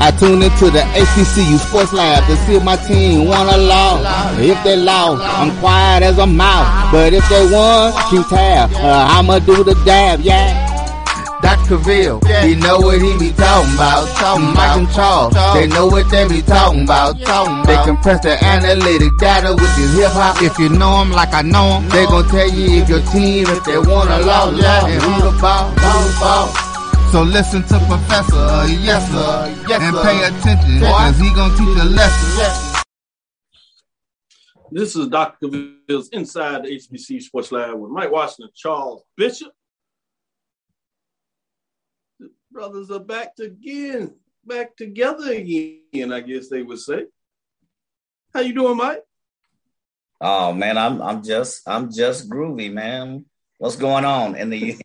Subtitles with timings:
[0.00, 4.40] I tune into the HBCU Sports Lab to see if my team won or lost.
[4.40, 6.90] If they lost, I'm quiet as a mouse.
[6.90, 8.70] But if they won, keep tab.
[8.72, 10.68] Uh, I'ma do the dab, yeah.
[11.42, 11.80] Dr.
[11.88, 12.44] Yeah.
[12.44, 14.08] he know what he be talking about.
[14.16, 15.54] Talking Mike and Charles, Talk.
[15.54, 17.18] they know what they be talking about.
[17.20, 20.42] Talking They compress the analytic data with this hip hop.
[20.42, 23.46] If you know them like I know them, they gon' tell you if your team,
[23.48, 24.86] if they want to lost, Yeah.
[24.86, 26.69] and who the ball, who the ball.
[27.10, 31.84] So listen to Professor, yes sir, Yes, and pay attention, cause he gonna teach a
[31.84, 32.38] lesson.
[32.38, 32.82] Yeah.
[34.70, 35.48] This is Dr.
[35.48, 39.50] Ville's Inside the HBC Sports Lab with Mike Washington, Charles Bishop.
[42.20, 44.14] The brothers are back again,
[44.46, 47.06] back together again, I guess they would say.
[48.32, 49.02] How you doing, Mike?
[50.20, 53.24] Oh man, I'm I'm just I'm just groovy, man.
[53.58, 54.80] What's going on in the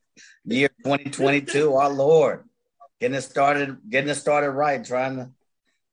[0.46, 1.74] year 2022?
[1.74, 2.44] Our Lord,
[3.00, 5.30] getting it started, getting it started right, trying to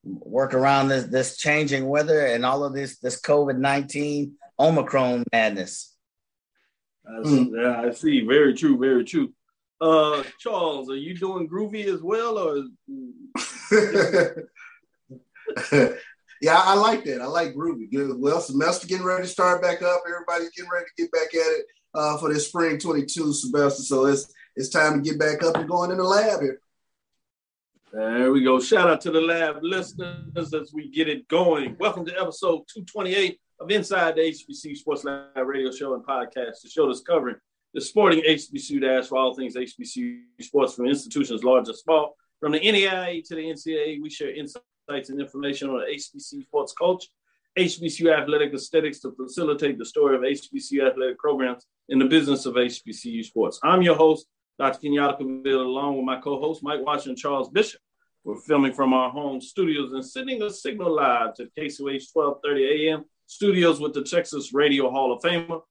[0.05, 5.97] work around this this changing weather and all of this this COVID 19 Omicron madness.
[7.07, 8.21] I see, Yeah, I see.
[8.27, 9.33] Very true, very true.
[9.81, 12.65] Uh, Charles, are you doing groovy as well, or
[16.41, 17.21] yeah, I like that.
[17.21, 17.91] I like groovy.
[17.91, 18.17] Good.
[18.17, 20.03] Well, semester getting ready to start back up.
[20.09, 23.83] Everybody's getting ready to get back at it uh, for this spring 22 semester.
[23.83, 26.61] So it's it's time to get back up and going in the lab here.
[27.93, 28.61] There we go.
[28.61, 31.77] Shout out to the lab listeners as we get it going.
[31.79, 36.71] Welcome to episode 228 of Inside the HBC Sports Lab radio show and podcast, the
[36.71, 37.37] show that's covering
[37.75, 42.17] the sporting HBCU dash for all things HBCU sports from institutions large and small.
[42.41, 47.09] From the NAIA to the NCAA, we share insights and information on HBCU sports culture,
[47.59, 52.55] HBCU athletic aesthetics to facilitate the story of HBCU athletic programs in the business of
[52.55, 53.61] HBCU sports.
[53.63, 54.27] I'm your host,
[54.63, 54.79] Dr.
[54.79, 57.81] Kenyatta Cavil, along with my co-host Mike Washington, Charles Bishop.
[58.23, 63.05] We're filming from our home studios and sending a signal live to KCOH 1230 AM
[63.27, 65.63] studios with the Texas Radio Hall of Famer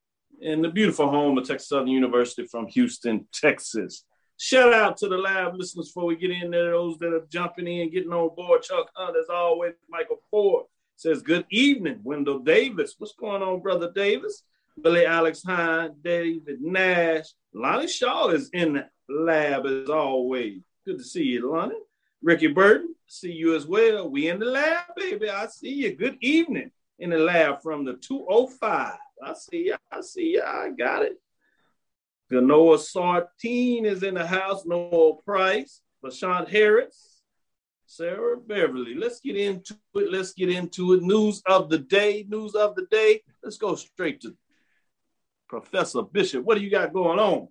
[0.44, 4.04] and the beautiful home of Texas Southern University from Houston, Texas.
[4.36, 7.66] Shout out to the live listeners before we get in there, those that are jumping
[7.66, 8.60] in, getting on board.
[8.60, 10.66] Chuck Hunt, as always, Michael Ford
[10.96, 12.96] says, Good evening, Wendell Davis.
[12.98, 14.42] What's going on, Brother Davis?
[14.80, 17.26] Billy Alex Hine, David Nash.
[17.52, 20.62] Lonnie Shaw is in the lab as always.
[20.86, 21.76] Good to see you, Lonnie.
[22.22, 24.08] Ricky Burton, see you as well.
[24.08, 25.28] We in the lab, baby.
[25.28, 25.96] I see you.
[25.96, 28.96] Good evening in the lab from the 205.
[29.24, 29.76] I see you.
[29.90, 30.42] I see you.
[30.42, 31.20] I got it.
[32.32, 34.64] Ganoa Sartine is in the house.
[34.64, 37.20] Noah Price, LaShawn Harris,
[37.86, 38.94] Sarah Beverly.
[38.94, 40.10] Let's get into it.
[40.10, 41.02] Let's get into it.
[41.02, 42.24] News of the day.
[42.28, 43.22] News of the day.
[43.42, 44.34] Let's go straight to
[45.52, 46.46] Professor Bishop.
[46.46, 47.46] What do you got going on?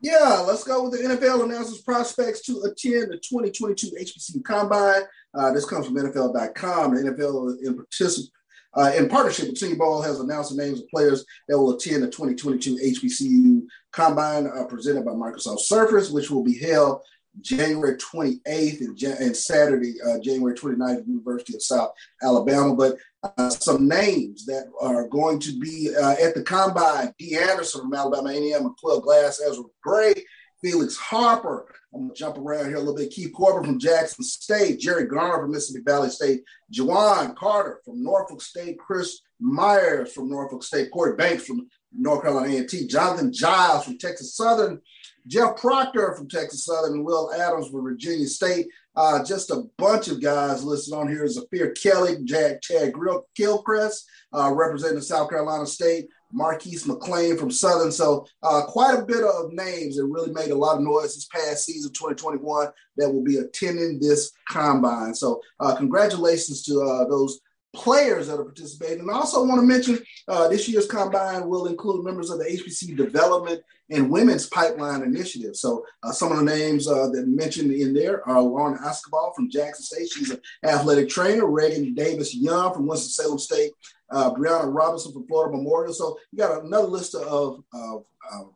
[0.00, 5.02] Yeah, let's go with the NFL announces prospects to attend the 2022 HBCU Combine.
[5.32, 6.96] Uh, this comes from NFL.com.
[6.96, 8.28] The NFL in particip-
[8.76, 12.02] uh, in partnership with Senior Bowl has announced the names of players that will attend
[12.02, 13.62] the 2022 HBCU
[13.92, 17.02] Combine uh, presented by Microsoft Surface, which will be held
[17.40, 22.74] January 28th and, and Saturday, uh, January 29th at University of South Alabama.
[22.74, 27.36] But uh, some names that are going to be uh, at the combine: D.
[27.36, 30.14] Anderson from Alabama A&M, Club Glass, Ezra Gray,
[30.60, 31.66] Felix Harper.
[31.94, 33.10] I'm gonna jump around here a little bit.
[33.10, 36.42] Keith Corbin from Jackson State, Jerry Garner from Mississippi Valley State,
[36.72, 42.56] Jawan Carter from Norfolk State, Chris Myers from Norfolk State, Corey Banks from North Carolina
[42.56, 44.80] A&T, Jonathan Giles from Texas Southern,
[45.26, 48.66] Jeff Proctor from Texas Southern, and Will Adams from Virginia State.
[48.96, 51.26] Uh, just a bunch of guys listed on here.
[51.26, 52.92] Zafir Kelly, Jack, Chad
[53.34, 57.90] Gilchrist, uh, representing South Carolina State, Marquise McLean from Southern.
[57.90, 61.26] So uh, quite a bit of names that really made a lot of noise this
[61.26, 65.14] past season, 2021, that will be attending this combine.
[65.14, 67.40] So uh, congratulations to uh, those
[67.74, 69.00] players that are participating.
[69.00, 69.98] And I also want to mention
[70.28, 73.60] uh, this year's combine will include members of the HBC Development
[73.90, 75.56] and Women's Pipeline Initiative.
[75.56, 79.50] So uh, some of the names uh, that mentioned in there are Lauren Escobar from
[79.50, 80.08] Jackson State.
[80.10, 81.46] She's an athletic trainer.
[81.46, 83.72] Reagan Davis Young from Winston-Salem State.
[84.10, 85.92] Uh, Brianna Robinson from Florida Memorial.
[85.92, 88.46] So you got another list of, of, of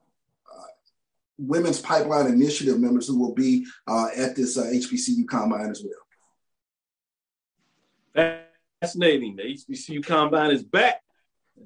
[0.55, 0.67] uh,
[1.39, 5.93] Women's Pipeline Initiative members who will be uh, at this HBCU combine as well.
[8.81, 9.35] Fascinating.
[9.35, 11.03] The HBCU Combine is back.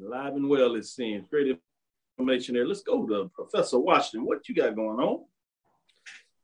[0.00, 1.26] Live and well, it seems.
[1.28, 1.58] Great
[2.18, 2.66] information there.
[2.66, 4.26] Let's go to Professor Washington.
[4.26, 5.24] What you got going on?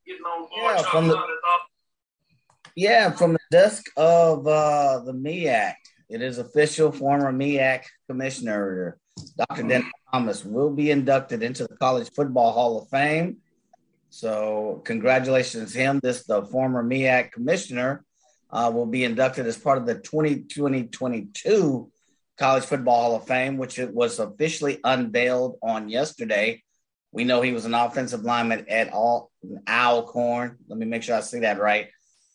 [0.07, 1.23] Getting on yeah, from the,
[2.77, 5.75] yeah, from the desk of uh, the MEAC.
[6.11, 6.93] It is official.
[6.93, 8.99] Former MEAC commissioner
[9.37, 9.63] Dr.
[9.63, 13.39] Dennis Thomas will be inducted into the College Football Hall of Fame.
[14.11, 16.01] So, congratulations him.
[16.03, 18.05] This the former MEAC commissioner
[18.51, 21.91] uh, will be inducted as part of the 2022
[22.39, 26.63] College Football Hall of Fame, which it was officially unveiled on yesterday.
[27.11, 29.31] We know he was an offensive lineman at all
[29.69, 30.59] Alcorn.
[30.69, 31.89] Let me make sure I see that right.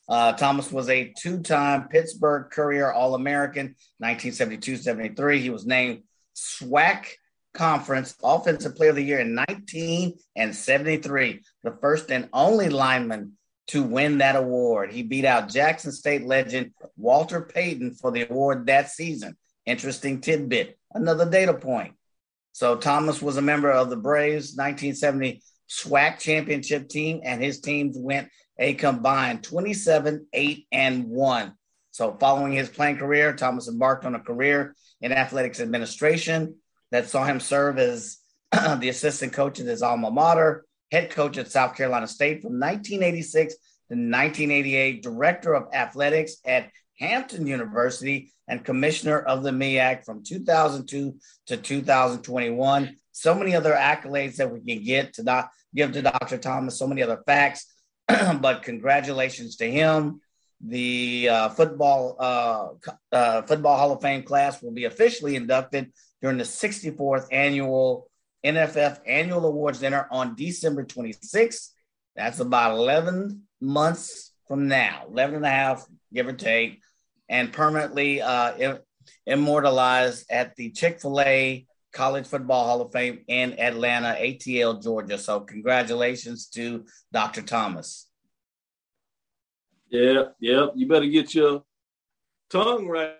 [0.09, 5.39] Uh, Thomas was a two-time Pittsburgh Courier All-American, 1972-73.
[5.39, 6.03] He was named
[6.35, 7.05] SWAC
[7.53, 13.37] Conference Offensive Player of the Year in 1973, the first and only lineman
[13.67, 14.91] to win that award.
[14.91, 19.37] He beat out Jackson State legend Walter Payton for the award that season.
[19.65, 21.93] Interesting tidbit, another data point.
[22.51, 27.97] So Thomas was a member of the Braves 1970 SWAC championship team, and his teams
[27.97, 28.29] went
[28.59, 31.53] a combined 27, 8, and 1.
[31.91, 36.55] So, following his playing career, Thomas embarked on a career in athletics administration
[36.91, 38.17] that saw him serve as
[38.51, 43.55] the assistant coach at his alma mater, head coach at South Carolina State from 1986
[43.55, 46.69] to 1988, director of athletics at
[46.99, 51.15] Hampton University, and commissioner of the MEAC from 2002
[51.47, 52.95] to 2021.
[53.11, 56.37] So many other accolades that we can get to not give to Dr.
[56.37, 57.73] Thomas, so many other facts.
[58.07, 60.21] but congratulations to him.
[60.61, 62.67] The uh, football uh,
[63.11, 65.91] uh, football Hall of Fame class will be officially inducted
[66.21, 68.09] during the 64th annual
[68.43, 71.69] NFF Annual Awards Dinner on December 26th.
[72.15, 76.81] That's about 11 months from now, 11 and a half, give or take,
[77.29, 78.77] and permanently uh,
[79.25, 85.17] immortalized at the Chick fil A College Football Hall of Fame in Atlanta, ATL, Georgia.
[85.17, 87.41] So, congratulations to Dr.
[87.41, 88.09] Thomas.
[89.89, 90.67] Yeah, yeah.
[90.75, 91.63] You better get your
[92.49, 93.13] tongue right.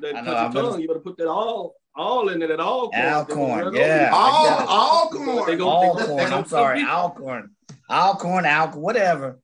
[0.00, 2.90] That I know, tongue, you better put that all all in it at all.
[2.94, 4.10] Alcorn, yeah.
[4.12, 5.60] All, all corn.
[5.60, 6.32] Alcorn.
[6.32, 7.50] I'm sorry, Alcorn.
[7.90, 9.40] Alcorn, Alcorn, whatever.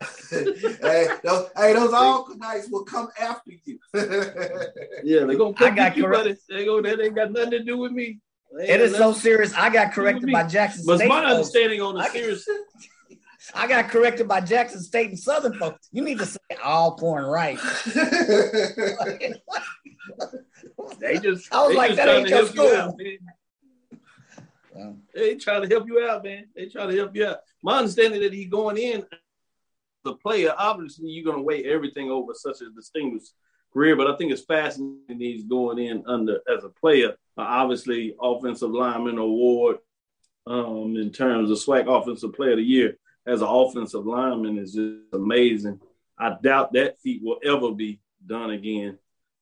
[0.30, 3.78] hey, those, hey, those all nights will come after you.
[3.94, 6.40] yeah, they're gonna come I got correct.
[6.48, 8.20] They go, that ain't got nothing to do with me.
[8.52, 9.52] It is so serious.
[9.54, 11.08] I got corrected by Jackson but State.
[11.08, 12.48] But my understanding on the I serious.
[13.54, 15.88] I got corrected by Jackson State and Southern folks.
[15.90, 17.58] You need to say all corn right.
[20.98, 21.52] They just.
[21.52, 22.74] I was like, that ain't your school.
[22.74, 22.94] Out,
[25.14, 26.46] They trying to help you out, man.
[26.54, 27.38] They trying to help you out.
[27.62, 29.04] My understanding that he's going in
[30.04, 33.32] the player, obviously you're going to weigh everything over such a distinguished
[33.72, 37.10] career, but I think it's fascinating he's going in under as a player.
[37.36, 39.78] Uh, obviously, offensive lineman award
[40.46, 42.96] um, in terms of SWAC Offensive Player of the Year
[43.26, 45.80] as an offensive lineman is just amazing.
[46.18, 48.98] I doubt that feat will ever be done again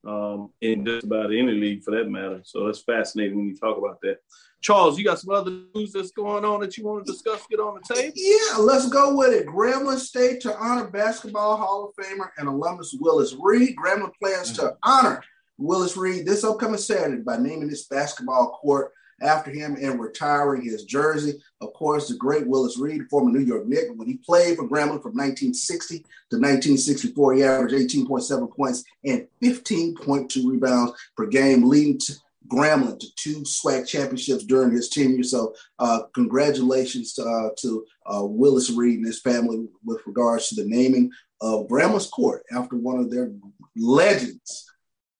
[0.06, 2.40] um, in just about any league for that matter.
[2.44, 4.18] So that's fascinating when you talk about that.
[4.62, 7.46] Charles, you got some other news that's going on that you want to discuss?
[7.48, 8.12] Get on the table.
[8.16, 9.46] Yeah, let's go with it.
[9.46, 13.76] Grambling State to honor basketball Hall of Famer and alumnus Willis Reed.
[13.76, 14.66] Grambling plans mm-hmm.
[14.66, 15.22] to honor
[15.58, 18.92] Willis Reed this upcoming Saturday by naming this basketball court
[19.22, 21.34] after him and retiring his jersey.
[21.60, 25.02] Of course, the great Willis Reed, former New York Knick, when he played for Grambling
[25.02, 32.12] from 1960 to 1964, he averaged 18.7 points and 15.2 rebounds per game, leading to
[32.48, 35.22] Grambling to two SWAC championships during his tenure.
[35.22, 40.62] So, uh, congratulations to, uh, to uh, Willis Reed and his family with regards to
[40.62, 43.32] the naming of Grambling's Court after one of their
[43.76, 44.70] legends.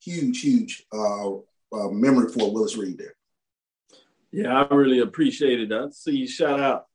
[0.02, 3.14] Huge, huge uh, uh, memory for Willis Reed there.
[4.32, 5.72] Yeah, I really appreciate it.
[5.72, 6.86] I see you shout out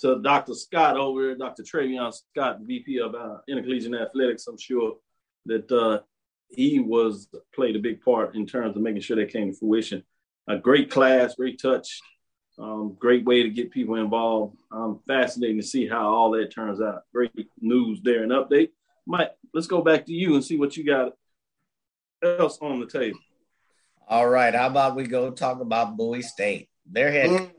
[0.00, 0.54] to Dr.
[0.54, 1.62] Scott over there, Dr.
[1.62, 4.46] Trayvean Scott, VP of uh, Intercollegiate Athletics.
[4.46, 4.96] I'm sure
[5.46, 6.00] that uh,
[6.48, 10.02] he was played a big part in terms of making sure that came to fruition.
[10.48, 12.00] A great class, great touch,
[12.58, 14.56] um, great way to get people involved.
[14.70, 17.02] Um, fascinating to see how all that turns out.
[17.12, 18.70] Great news there and update.
[19.06, 21.12] Mike, let's go back to you and see what you got
[22.22, 23.18] else on the table.
[24.08, 24.54] All right.
[24.54, 26.68] How about we go talk about Bowie State?
[26.90, 27.50] Their head mm.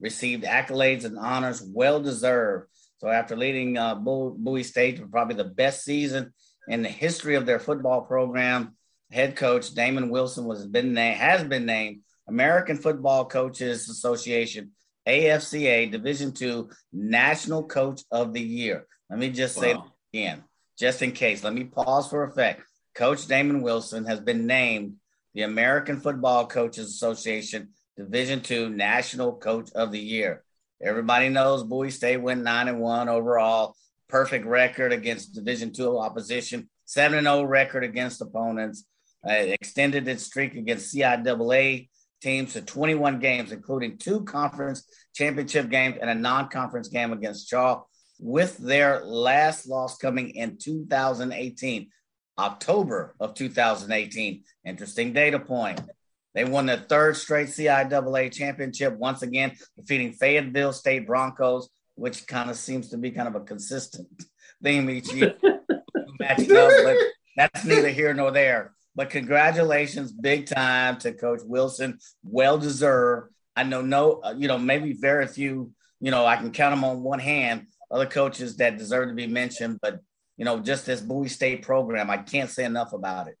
[0.00, 2.68] received accolades and honors well deserved.
[2.98, 6.32] So after leading uh, Bowie State to probably the best season
[6.68, 8.76] in the history of their football program,
[9.10, 14.70] head coach Damon Wilson was been named, has been named American Football Coaches Association
[15.06, 18.86] AFCA Division II National Coach of the Year.
[19.10, 19.86] Let me just say wow.
[20.12, 20.44] again,
[20.78, 21.42] just in case.
[21.42, 22.62] Let me pause for effect.
[22.94, 24.94] Coach Damon Wilson has been named
[25.34, 30.44] the American Football Coaches Association Division two National Coach of the Year.
[30.82, 33.76] Everybody knows Bowie State went nine and one overall,
[34.08, 38.84] perfect record against Division two opposition, seven and zero oh record against opponents.
[39.24, 41.88] Uh, extended its streak against CIAA
[42.22, 44.84] teams to 21 games, including two conference
[45.14, 47.82] championship games and a non-conference game against Shaw,
[48.18, 51.88] with their last loss coming in 2018,
[52.38, 54.42] October of 2018.
[54.64, 55.80] Interesting data point.
[56.34, 62.50] They won the third straight CIAA championship once again, defeating Fayetteville State Broncos, which kind
[62.50, 64.08] of seems to be kind of a consistent
[64.62, 65.34] theme each year.
[66.22, 66.96] matching up, but
[67.36, 68.74] that's neither here nor there.
[68.94, 71.98] But congratulations, big time to Coach Wilson.
[72.22, 73.32] Well deserved.
[73.56, 76.84] I know no, uh, you know, maybe very few, you know, I can count them
[76.84, 80.00] on one hand, other coaches that deserve to be mentioned, but,
[80.36, 83.36] you know, just this Bowie State program, I can't say enough about it.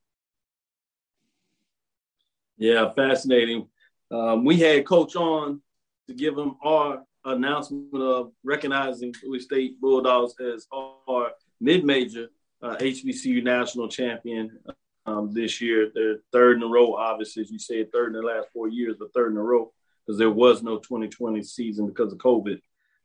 [2.62, 3.66] Yeah, fascinating.
[4.12, 5.60] Um, we had Coach on
[6.06, 12.28] to give him our announcement of recognizing Bowie State Bulldogs as our mid-major
[12.62, 14.60] uh, HBCU national champion
[15.06, 15.90] um, this year.
[15.92, 18.94] They're third in a row, obviously, as you said, third in the last four years,
[18.96, 19.72] but third in a row
[20.06, 22.60] because there was no 2020 season because of COVID.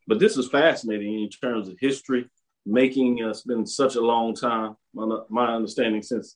[0.06, 2.30] But this is fascinating in terms of history,
[2.68, 4.78] making uh, been such a long time.
[4.94, 6.36] My, my understanding since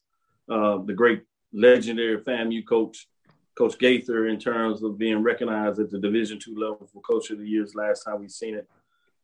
[0.49, 1.21] uh, the great
[1.53, 3.07] legendary FAMU coach
[3.55, 7.37] Coach Gaither in terms of being recognized at the Division two level for Coach of
[7.37, 8.67] the Year's last time we've seen it.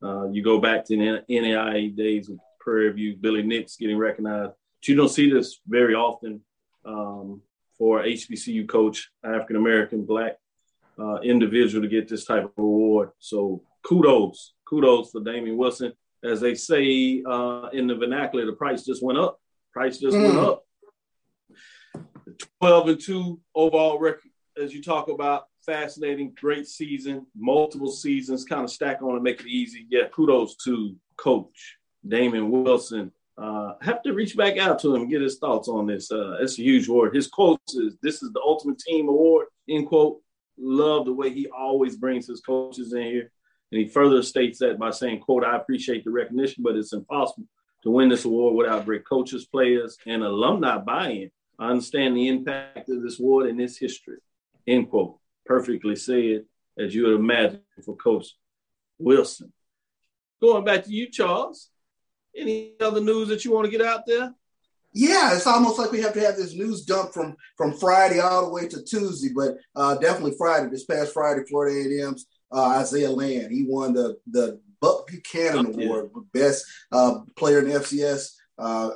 [0.03, 4.51] Uh, you go back to the NAIA days with Prairie View, Billy Nicks getting recognized.
[4.51, 6.41] But you don't see this very often
[6.85, 7.41] um,
[7.77, 10.37] for HBCU coach, African American, Black
[10.99, 13.11] uh, individual to get this type of award.
[13.19, 15.93] So kudos, kudos for Damian Wilson.
[16.23, 19.39] As they say uh, in the vernacular, the price just went up.
[19.71, 20.23] Price just mm.
[20.23, 20.66] went up.
[22.59, 28.63] 12 and 2 overall record, as you talk about, fascinating, great season, multiple seasons, kind
[28.63, 29.85] of stack on and make it easy.
[29.89, 31.77] Yeah, kudos to Coach
[32.07, 33.11] Damon Wilson.
[33.37, 36.11] Uh, have to reach back out to him and get his thoughts on this.
[36.11, 37.15] Uh, it's a huge award.
[37.15, 40.21] His quote is, "This is the ultimate team award." End quote.
[40.57, 43.31] Love the way he always brings his coaches in here,
[43.71, 47.47] and he further states that by saying, "quote I appreciate the recognition, but it's impossible
[47.83, 51.29] to win this award without great coaches, players, and alumni buy-in.
[51.59, 54.17] I understand the impact of this war in its history.
[54.67, 55.17] End quote.
[55.45, 56.45] Perfectly said,
[56.77, 58.35] as you would imagine for Coach
[58.99, 59.51] Wilson.
[60.41, 61.69] Going back to you, Charles.
[62.35, 64.33] Any other news that you want to get out there?
[64.93, 68.45] Yeah, it's almost like we have to have this news dump from from Friday all
[68.45, 70.69] the way to Tuesday, but uh, definitely Friday.
[70.69, 75.83] This past Friday, Florida A&M's uh, Isaiah Land he won the the Buck Buchanan oh,
[75.83, 78.35] Award, best uh, player in the FCS.
[78.57, 78.89] Uh,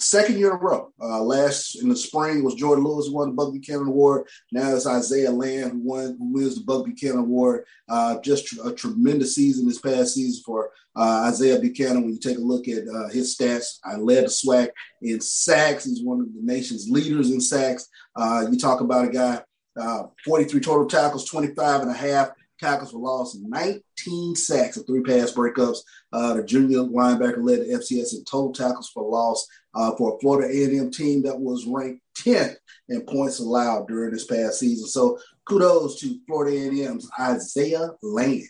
[0.00, 0.92] second year in a row.
[1.00, 4.26] Uh, last in the spring was Jordan Lewis who won the Buck Buchanan Award.
[4.52, 7.64] Now it's Isaiah Land who won who wins the Buck Buchanan Award.
[7.88, 12.02] Uh, just tr- a tremendous season this past season for uh, Isaiah Buchanan.
[12.02, 14.70] When you take a look at uh, his stats, I led the SWAC
[15.02, 15.84] in sacks.
[15.84, 17.88] He's one of the nation's leaders in sacks.
[18.16, 19.42] Uh, you talk about a guy.
[19.76, 22.30] Uh, 43 total tackles, 25 and a half
[22.64, 25.78] tackles for loss, 19 sacks and three pass breakups.
[26.12, 30.18] Uh, the junior linebacker led the FCS in total tackles for loss uh, for a
[30.20, 32.56] Florida A&M team that was ranked 10th
[32.88, 34.88] in points allowed during this past season.
[34.88, 38.48] So kudos to Florida A&M's Isaiah Land.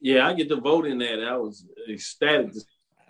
[0.00, 1.24] Yeah, I get to vote in that.
[1.24, 2.60] I was ecstatic to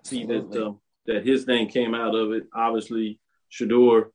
[0.04, 2.44] see that um, that his name came out of it.
[2.54, 3.20] Obviously,
[3.52, 4.06] Shedeur.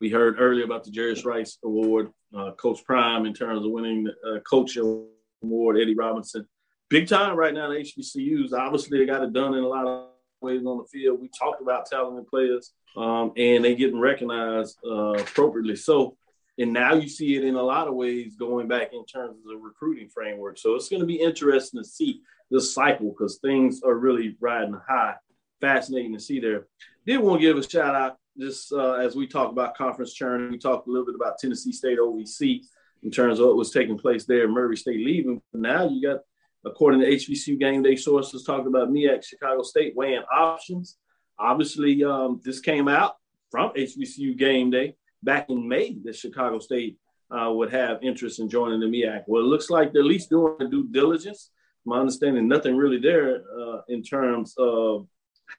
[0.00, 4.04] We heard earlier about the Jerry Rice Award uh, Coach Prime in terms of winning
[4.04, 6.46] the uh, coach award, Eddie Robinson.
[6.88, 8.52] Big time right now in HBCUs.
[8.52, 10.08] Obviously, they got it done in a lot of
[10.40, 11.20] ways on the field.
[11.20, 15.76] We talked about talented players, um, and they getting recognized uh, appropriately.
[15.76, 16.16] So,
[16.58, 19.44] and now you see it in a lot of ways going back in terms of
[19.44, 20.58] the recruiting framework.
[20.58, 22.20] So it's going to be interesting to see
[22.50, 25.14] this cycle because things are really riding high.
[25.60, 26.66] Fascinating to see there.
[27.06, 30.50] Did want to give a shout out just uh, as we talk about conference churn,
[30.50, 32.62] we talked a little bit about Tennessee State OVC
[33.02, 35.40] in terms of what was taking place there, Murray State leaving.
[35.52, 36.20] But now you got,
[36.64, 40.96] according to HBCU game day sources, talking about MEAC Chicago State weighing options.
[41.38, 43.16] Obviously, um, this came out
[43.50, 46.98] from HBCU game day back in May that Chicago State
[47.30, 49.24] uh, would have interest in joining the MEAC.
[49.26, 51.50] Well, it looks like they're at least doing the due diligence.
[51.84, 55.08] My understanding, nothing really there uh, in terms of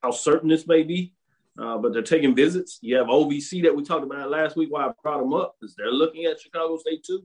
[0.02, 1.14] how certain this may be.
[1.60, 2.80] Uh, but they're taking visits.
[2.82, 4.72] You have OVC that we talked about last week.
[4.72, 7.24] Why I brought them up because they're looking at Chicago State too.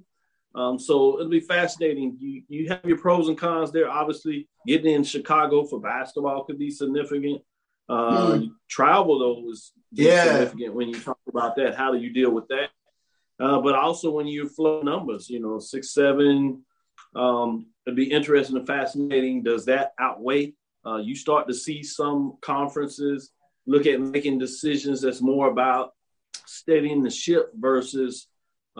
[0.54, 2.16] Um, so it'll be fascinating.
[2.20, 3.88] You you have your pros and cons there.
[3.88, 7.42] Obviously, getting in Chicago for basketball could be significant.
[7.88, 8.50] Uh, mm.
[8.68, 10.24] Travel though is yeah.
[10.24, 11.74] significant when you talk about that.
[11.74, 12.68] How do you deal with that?
[13.40, 16.64] Uh, but also when you flow numbers, you know, six, seven,
[17.14, 19.42] um, it'd be interesting and fascinating.
[19.42, 20.54] Does that outweigh?
[20.84, 23.30] Uh, you start to see some conferences
[23.68, 25.92] look at making decisions that's more about
[26.46, 28.26] steadying the ship versus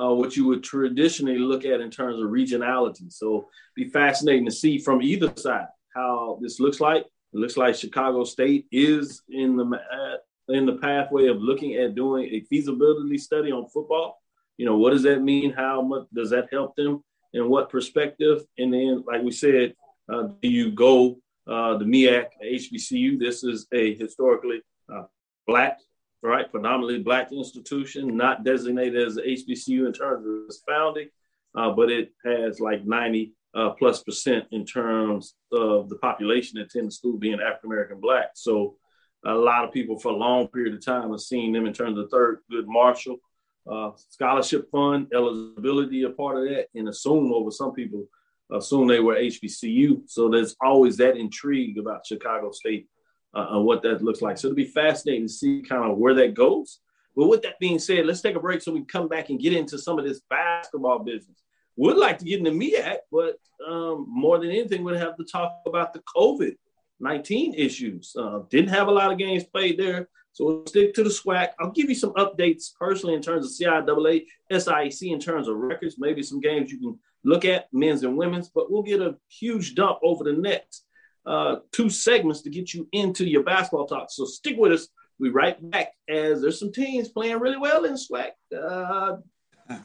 [0.01, 3.13] uh, what you would traditionally look at in terms of regionality.
[3.13, 7.03] So, be fascinating to see from either side how this looks like.
[7.03, 11.95] It looks like Chicago State is in the uh, in the pathway of looking at
[11.95, 14.23] doing a feasibility study on football.
[14.57, 15.53] You know, what does that mean?
[15.53, 17.05] How much does that help them?
[17.35, 18.43] In what perspective?
[18.57, 19.75] And then, like we said,
[20.11, 23.19] uh, do you go uh, the MEAC HBCU?
[23.19, 24.63] This is a historically
[25.49, 25.81] black,
[26.23, 31.09] right, predominantly black institution, not designated as a HBCU in terms of its founding,
[31.57, 36.67] uh, but it has like 90 uh, plus percent in terms of the population that
[36.67, 38.31] attend the school being African American black.
[38.35, 38.77] So
[39.25, 41.99] a lot of people for a long period of time have seen them in terms
[41.99, 43.17] of Thurgood Marshall
[43.69, 48.05] uh, scholarship fund eligibility a part of that, and assume over some people
[48.53, 50.03] assume they were HBCU.
[50.07, 52.87] So there's always that intrigue about Chicago State
[53.39, 54.39] uh, and what that looks like.
[54.39, 56.81] So it'll be fascinating to see kind of where that goes.
[57.17, 59.41] But with that being said, let's take a break so we can come back and
[59.41, 61.43] get into some of this basketball business.
[61.77, 65.61] Would like to get into MEAC, but um, more than anything, we'd have to talk
[65.67, 66.55] about the COVID
[67.01, 68.15] 19 issues.
[68.19, 70.09] Uh, didn't have a lot of games played there.
[70.33, 71.51] So we'll stick to the SWAC.
[71.59, 75.97] I'll give you some updates personally in terms of CIAA, SIAC in terms of records,
[75.99, 79.75] maybe some games you can look at, men's and women's, but we'll get a huge
[79.75, 80.85] dump over the next
[81.29, 84.09] uh, two segments to get you into your basketball talk.
[84.11, 84.89] So stick with us.
[85.21, 88.31] We right back as there's some teams playing really well in SWAC.
[88.57, 89.17] Uh,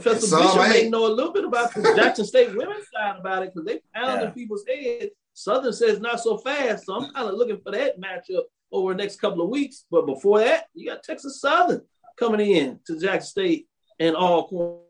[0.00, 3.44] Professor so, Bishop may know a little bit about the Jackson State women's side about
[3.44, 4.34] it because they pounded yeah.
[4.34, 5.10] people's heads.
[5.34, 8.42] Southern says not so fast, so I'm kind of looking for that matchup
[8.72, 9.84] over the next couple of weeks.
[9.90, 11.82] But before that, you got Texas Southern
[12.18, 13.68] coming in to Jackson State
[14.00, 14.80] and Alcorn.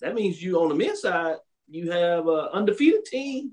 [0.00, 1.36] That means you on the men's side,
[1.68, 3.52] you have an undefeated team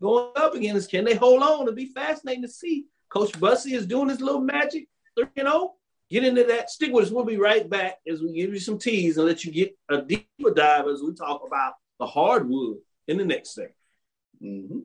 [0.00, 0.90] going up against.
[0.90, 1.62] Can they hold on?
[1.62, 2.86] It'll be fascinating to see.
[3.08, 5.42] Coach Bussie is doing his little magic, you oh.
[5.42, 5.74] know.
[6.10, 6.70] Get into that.
[6.70, 7.10] Stick with us.
[7.10, 10.00] We'll be right back as we give you some teas and let you get a
[10.00, 13.74] deeper dive as we talk about the hardwood in the next segment.
[14.42, 14.78] Mm-hmm.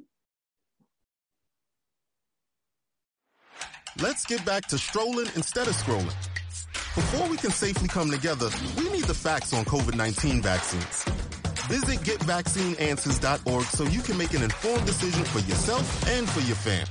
[4.01, 6.13] Let's get back to strolling instead of scrolling.
[6.95, 11.22] Before we can safely come together, we need the facts on COVID-19 vaccines.
[11.67, 16.85] Visit getvaccineanswers.org so you can make an informed decision for yourself and for your fam.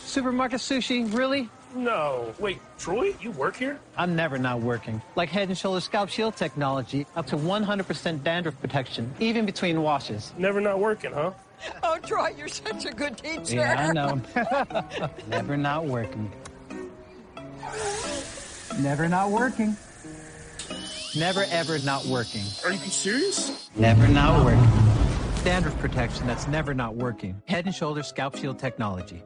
[0.00, 1.48] Supermarket sushi, really?
[1.74, 2.32] No.
[2.38, 3.80] Wait, Troy, you work here?
[3.96, 5.02] I'm never not working.
[5.16, 10.32] Like Head & Shoulders Scalp Shield technology, up to 100% dandruff protection, even between washes.
[10.38, 11.32] Never not working, huh?
[11.82, 13.56] Oh, Troy, you're such a good teacher.
[13.56, 14.20] Yeah, I know.
[15.28, 16.30] never not working.
[18.80, 19.76] Never not working.
[21.16, 22.42] Never ever not working.
[22.64, 23.70] Are you serious?
[23.76, 25.36] Never not working.
[25.36, 27.40] Standard protection that's never not working.
[27.46, 29.22] Head and Shoulders Scalp Shield technology.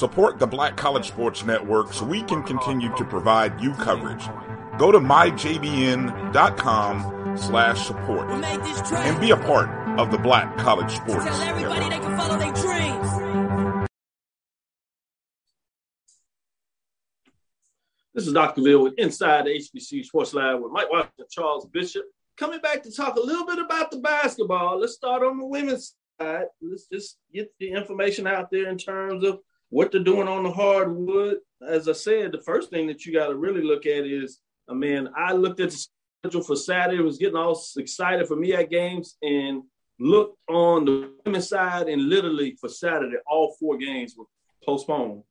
[0.00, 4.26] Support the Black College Sports Network so we can continue to provide you coverage.
[4.78, 6.06] Go to myjbn.com
[7.36, 12.00] slash support and be a part of the Black College Sports Network.
[18.14, 18.62] This is Dr.
[18.62, 22.04] Ville with Inside the HBC Sports Lab with Mike Washington, Charles Bishop.
[22.38, 24.80] Coming back to talk a little bit about the basketball.
[24.80, 26.46] Let's start on the women's side.
[26.62, 30.50] Let's just get the information out there in terms of what they're doing on the
[30.50, 31.38] hardwood.
[31.66, 34.74] As I said, the first thing that you got to really look at is, I
[34.74, 35.86] mean, I looked at the
[36.22, 39.62] schedule for Saturday, was getting all excited for me at games, and
[39.98, 44.24] looked on the women's side, and literally for Saturday, all four games were
[44.64, 45.22] postponed.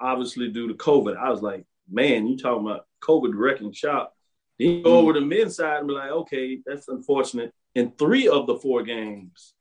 [0.00, 1.16] Obviously, due to COVID.
[1.16, 4.14] I was like, man, you talking about COVID wrecking shop.
[4.58, 7.52] Then you go over the men's side and be like, okay, that's unfortunate.
[7.74, 9.54] And three of the four games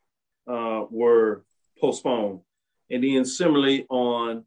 [0.48, 1.44] uh, were
[1.80, 2.42] postponed.
[2.90, 4.46] And then similarly on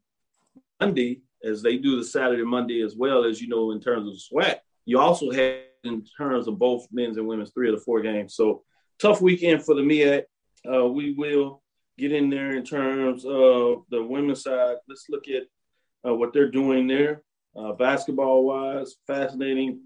[0.79, 4.37] Monday, as they do the Saturday, Monday as well, as you know, in terms of
[4.37, 8.01] SWAC, you also had in terms of both men's and women's three of the four
[8.01, 8.35] games.
[8.35, 8.63] So
[8.99, 10.23] tough weekend for the MEAC.
[10.71, 11.61] Uh, we will
[11.97, 14.75] get in there in terms of the women's side.
[14.87, 15.43] Let's look at
[16.07, 17.21] uh, what they're doing there.
[17.55, 19.81] Uh, basketball wise, fascinating.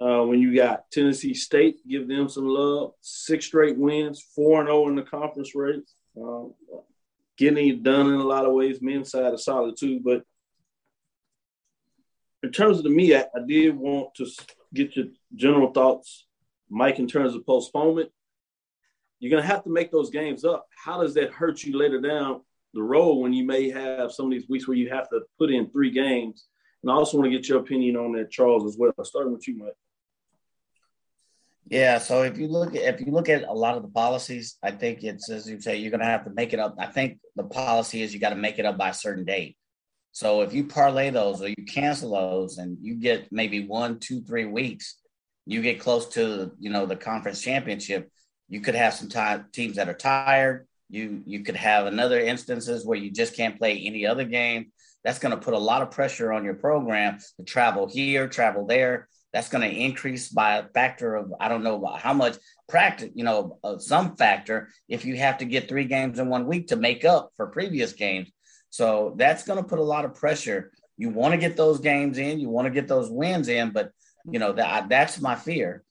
[0.00, 2.92] Uh, when you got Tennessee State, give them some love.
[3.00, 5.94] Six straight wins, four and zero in the conference race.
[6.16, 6.44] Uh,
[7.36, 8.78] getting it done in a lot of ways.
[8.80, 10.22] Men's side is solid too, but
[12.42, 14.26] in terms of the me, I, I did want to
[14.72, 16.26] get your general thoughts,
[16.68, 18.10] Mike, in terms of postponement.
[19.18, 20.66] You're gonna have to make those games up.
[20.76, 22.42] How does that hurt you later down
[22.74, 25.50] the road when you may have some of these weeks where you have to put
[25.50, 26.46] in three games?
[26.82, 28.92] And I also want to get your opinion on that, Charles, as well.
[29.02, 29.72] Starting with you, Mike.
[31.66, 34.58] Yeah, so if you look at if you look at a lot of the policies,
[34.62, 36.74] I think it's as you say, you're gonna have to make it up.
[36.78, 39.56] I think the policy is you got to make it up by a certain date.
[40.12, 44.22] So if you parlay those or you cancel those and you get maybe one, two,
[44.22, 44.96] three weeks,
[45.46, 48.10] you get close to you know the conference championship.
[48.48, 50.66] You could have some time, teams that are tired.
[50.90, 54.66] You you could have another instances where you just can't play any other game.
[55.02, 58.66] That's going to put a lot of pressure on your program to travel here, travel
[58.66, 59.08] there.
[59.34, 62.36] That's going to increase by a factor of I don't know about how much
[62.68, 64.68] practice, you know, some factor.
[64.88, 67.92] If you have to get three games in one week to make up for previous
[67.94, 68.30] games,
[68.70, 70.70] so that's going to put a lot of pressure.
[70.96, 73.90] You want to get those games in, you want to get those wins in, but
[74.24, 75.82] you know that that's my fear.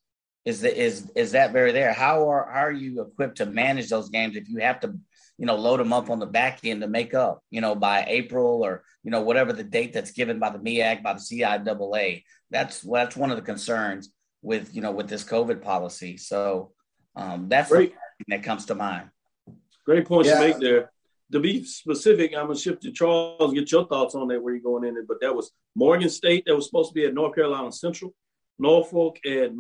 [0.45, 1.91] Is that is is that very there?
[1.91, 4.97] How are how are you equipped to manage those games if you have to,
[5.37, 8.05] you know, load them up on the back end to make up, you know, by
[8.07, 12.23] April or you know whatever the date that's given by the MEAC by the CIAA.
[12.53, 14.09] That's that's one of the concerns
[14.41, 16.15] with you know with this COVID policy.
[16.15, 16.71] So
[17.15, 17.93] um, that's Great.
[18.29, 19.09] that comes to mind.
[19.85, 20.35] Great point yeah.
[20.35, 20.93] to make there
[21.33, 23.53] to be specific, I'm gonna shift to Charles.
[23.53, 24.41] Get your thoughts on that.
[24.41, 25.07] Where you're going in it?
[25.07, 26.43] But that was Morgan State.
[26.45, 28.13] That was supposed to be at North Carolina Central,
[28.59, 29.51] Norfolk at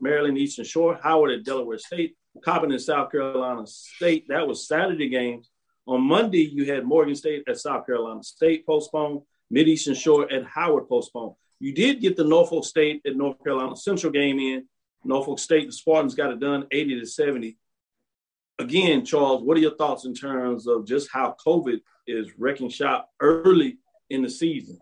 [0.00, 4.26] Maryland Eastern Shore, Howard at Delaware State, Coppin at South Carolina State.
[4.28, 5.50] That was Saturday games.
[5.86, 10.44] On Monday, you had Morgan State at South Carolina State postponed, Mid Eastern Shore at
[10.44, 11.36] Howard postponed.
[11.64, 14.66] You did get the Norfolk State at North Carolina Central game in.
[15.04, 17.56] Norfolk State, the Spartans got it done 80 to 70
[18.58, 23.10] again, Charles, what are your thoughts in terms of just how COVID is wrecking shop
[23.20, 23.78] early
[24.10, 24.78] in the season?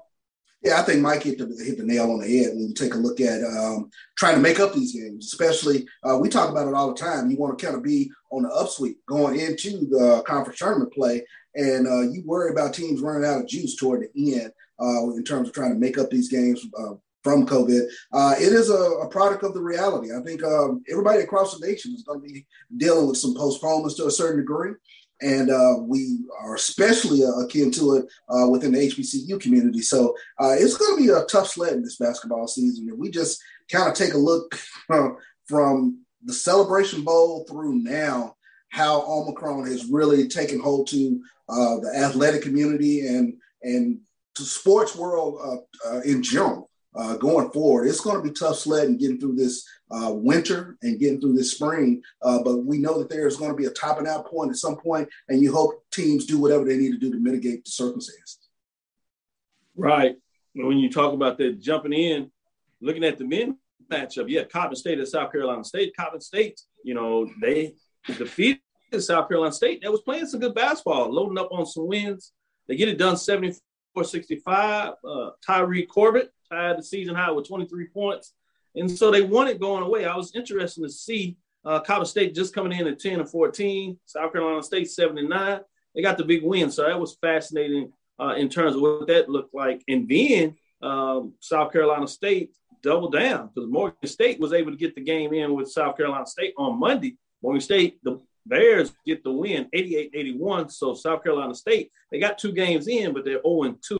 [0.63, 2.95] Yeah, I think Mike hit the, hit the nail on the head when you take
[2.95, 6.69] a look at um, trying to make up these games, especially uh, we talk about
[6.69, 7.29] it all the time.
[7.29, 11.27] You want to kind of be on the upsweep going into the conference tournament play,
[11.57, 15.25] and uh, you worry about teams running out of juice toward the end uh, in
[15.25, 17.83] terms of trying to make up these games uh, from COVID.
[18.13, 20.09] Uh, it is a, a, product of the reality.
[20.13, 23.97] I think um, everybody across the nation is going to be dealing with some postponements
[23.97, 24.73] to a certain degree.
[25.21, 29.81] And uh, we are especially uh, akin to it uh, within the HBCU community.
[29.81, 32.89] So it's going to be a tough sled in this basketball season.
[32.89, 33.41] If we just
[33.71, 34.59] kind of take a look
[35.47, 38.35] from the Celebration Bowl through now,
[38.71, 44.01] how Omicron has really taken hold to uh, the athletic community and and
[44.37, 45.65] sports world
[46.05, 47.87] in general uh, going forward.
[47.87, 51.53] It's going to be tough sledding getting through this uh, winter and getting through this
[51.53, 52.03] spring.
[52.23, 54.77] Uh, but we know that there's going to be a topping out point at some
[54.77, 58.39] point, and you hope teams do whatever they need to do to mitigate the circumstances.
[59.77, 60.17] Right.
[60.55, 62.31] When you talk about that jumping in,
[62.81, 63.57] looking at the men
[63.91, 65.97] matchup, yeah, Coppin State and South Carolina State.
[65.97, 67.75] Coppin State, you know, they
[68.07, 68.61] defeated
[68.99, 69.83] South Carolina State.
[69.83, 72.33] That was playing some good basketball, loading up on some wins.
[72.69, 73.59] They get it done 74
[74.03, 74.95] 65.
[75.05, 78.33] Uh, Tyree Corbett tied the season high with 23 points.
[78.75, 80.07] And so they it going away.
[80.07, 84.33] I was interested to see uh, State just coming in at 10 and 14, South
[84.33, 85.61] Carolina State 79.
[85.95, 86.71] They got the big win.
[86.71, 89.83] So that was fascinating uh, in terms of what that looked like.
[89.89, 94.95] And then um, South Carolina State doubled down because Morgan State was able to get
[94.95, 97.17] the game in with South Carolina State on Monday.
[97.43, 100.69] Morgan State, the Bears get the win 88 81.
[100.71, 103.99] So South Carolina State, they got two games in, but they're 0 2.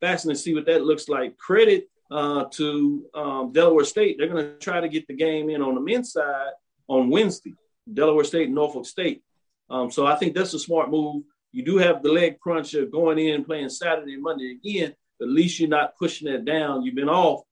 [0.00, 1.36] Fascinating to see what that looks like.
[1.38, 4.16] Credit uh, to um, Delaware State.
[4.18, 6.52] They're going to try to get the game in on the men's side
[6.88, 7.54] on Wednesday,
[7.92, 9.22] Delaware State and Norfolk State.
[9.70, 11.22] Um, so I think that's a smart move.
[11.52, 14.94] You do have the leg crunch of going in playing Saturday and Monday again.
[15.20, 16.82] At least you're not pushing that down.
[16.82, 17.42] You've been off.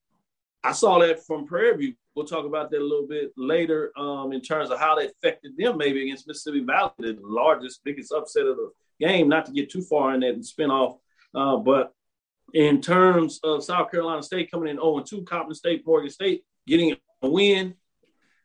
[0.63, 1.93] I saw that from Prairie View.
[2.15, 5.53] We'll talk about that a little bit later um, in terms of how that affected
[5.57, 9.29] them maybe against Mississippi Valley, the largest, biggest upset of the game.
[9.29, 10.97] Not to get too far in that and spin off,
[11.33, 11.93] uh, but
[12.53, 16.95] in terms of South Carolina State coming in 0 2, Coppin State, Morgan State getting
[17.21, 17.75] a win.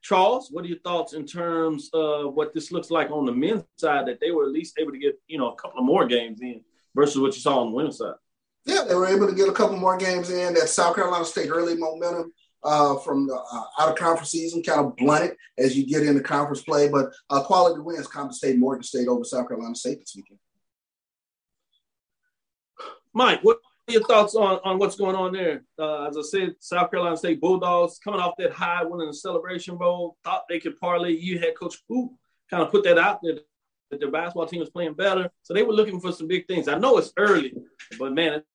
[0.01, 3.65] Charles, what are your thoughts in terms of what this looks like on the men's
[3.77, 6.07] side that they were at least able to get, you know, a couple of more
[6.07, 6.61] games in
[6.95, 8.15] versus what you saw on the women's side?
[8.65, 10.55] Yeah, they were able to get a couple more games in.
[10.55, 12.33] That South Carolina State early momentum
[12.67, 16.21] uh, from the uh, out of conference season kind of blunted as you get into
[16.21, 20.15] conference play, but uh, quality wins, Coppin State, Morgan State over South Carolina State this
[20.17, 20.39] weekend.
[23.15, 25.65] Mike, what are your thoughts on, on what's going on there?
[25.79, 29.77] Uh, as I said, South Carolina State Bulldogs coming off that high, winning the Celebration
[29.77, 31.13] Bowl, thought they could parlay.
[31.13, 32.11] You had Coach Pough
[32.51, 33.39] kind of put that out there
[33.91, 36.67] that their basketball team was playing better, so they were looking for some big things.
[36.67, 37.55] I know it's early,
[37.99, 38.47] but man, it's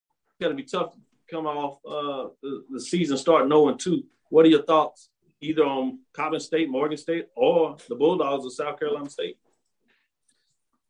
[0.41, 0.97] going to be tough to
[1.31, 2.29] come off uh,
[2.69, 4.03] the, season start 0 2.
[4.29, 8.79] What are your thoughts either on Coppin State, Morgan State, or the Bulldogs of South
[8.79, 9.37] Carolina State?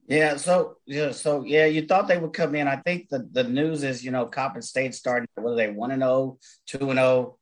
[0.07, 2.67] Yeah, so yeah, so yeah, you thought they would come in.
[2.67, 6.01] I think the, the news is, you know, Coppin State starting whether they one and
[6.01, 7.37] 0, 2 and 0,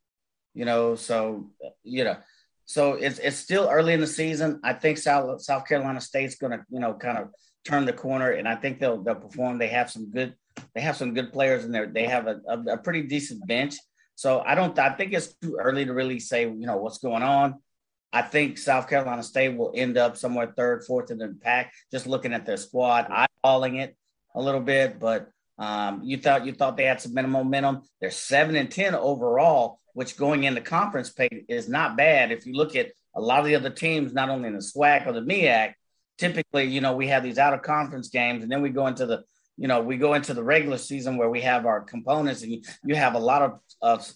[0.53, 1.49] you know, so
[1.83, 2.17] you know,
[2.65, 4.59] so it's it's still early in the season.
[4.63, 7.29] I think South South Carolina State's gonna, you know, kind of
[7.65, 9.57] turn the corner and I think they'll they'll perform.
[9.57, 10.35] They have some good
[10.73, 11.87] they have some good players in there.
[11.87, 13.75] They have a, a, a pretty decent bench.
[14.15, 17.23] So I don't I think it's too early to really say, you know, what's going
[17.23, 17.55] on.
[18.11, 21.73] I think South Carolina State will end up somewhere third, fourth in the pack.
[21.91, 23.95] Just looking at their squad, eyeballing it
[24.35, 27.81] a little bit, but um, you thought you thought they had some minimum momentum.
[27.99, 32.31] They're seven and ten overall, which going into conference pay is not bad.
[32.31, 35.05] If you look at a lot of the other teams, not only in the SWAC
[35.05, 35.73] or the MEAC,
[36.17, 39.05] typically, you know, we have these out of conference games, and then we go into
[39.05, 39.23] the,
[39.59, 42.61] you know, we go into the regular season where we have our components, and you,
[42.85, 44.11] you have a lot of, of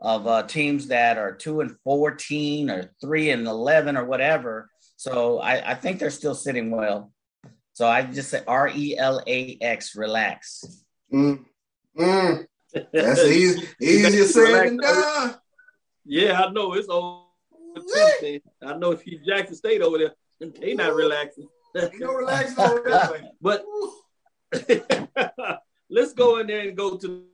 [0.00, 4.70] of uh, teams that are two and 14 or three and 11 or whatever.
[4.96, 7.12] So I, I think they're still sitting well.
[7.74, 10.64] So I just say R E L A X, relax.
[11.12, 11.44] Mm.
[11.98, 12.46] Mm.
[12.92, 15.34] That's easy, easier said than done.
[16.04, 17.24] Yeah, I know it's over.
[18.66, 21.46] I know if you Jackson State over there, they not relaxing.
[21.74, 23.30] You know, relaxing over there.
[23.40, 23.64] but
[25.90, 27.24] let's go in there and go to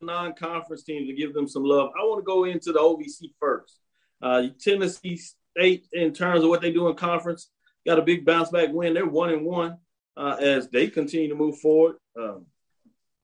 [0.00, 1.90] non-conference teams to give them some love.
[1.98, 3.80] I want to go into the OVC first.
[4.20, 7.50] Uh, Tennessee State, in terms of what they do in conference,
[7.86, 8.94] got a big bounce back win.
[8.94, 9.78] They're one and one
[10.16, 11.96] uh, as they continue to move forward.
[12.18, 12.46] Um,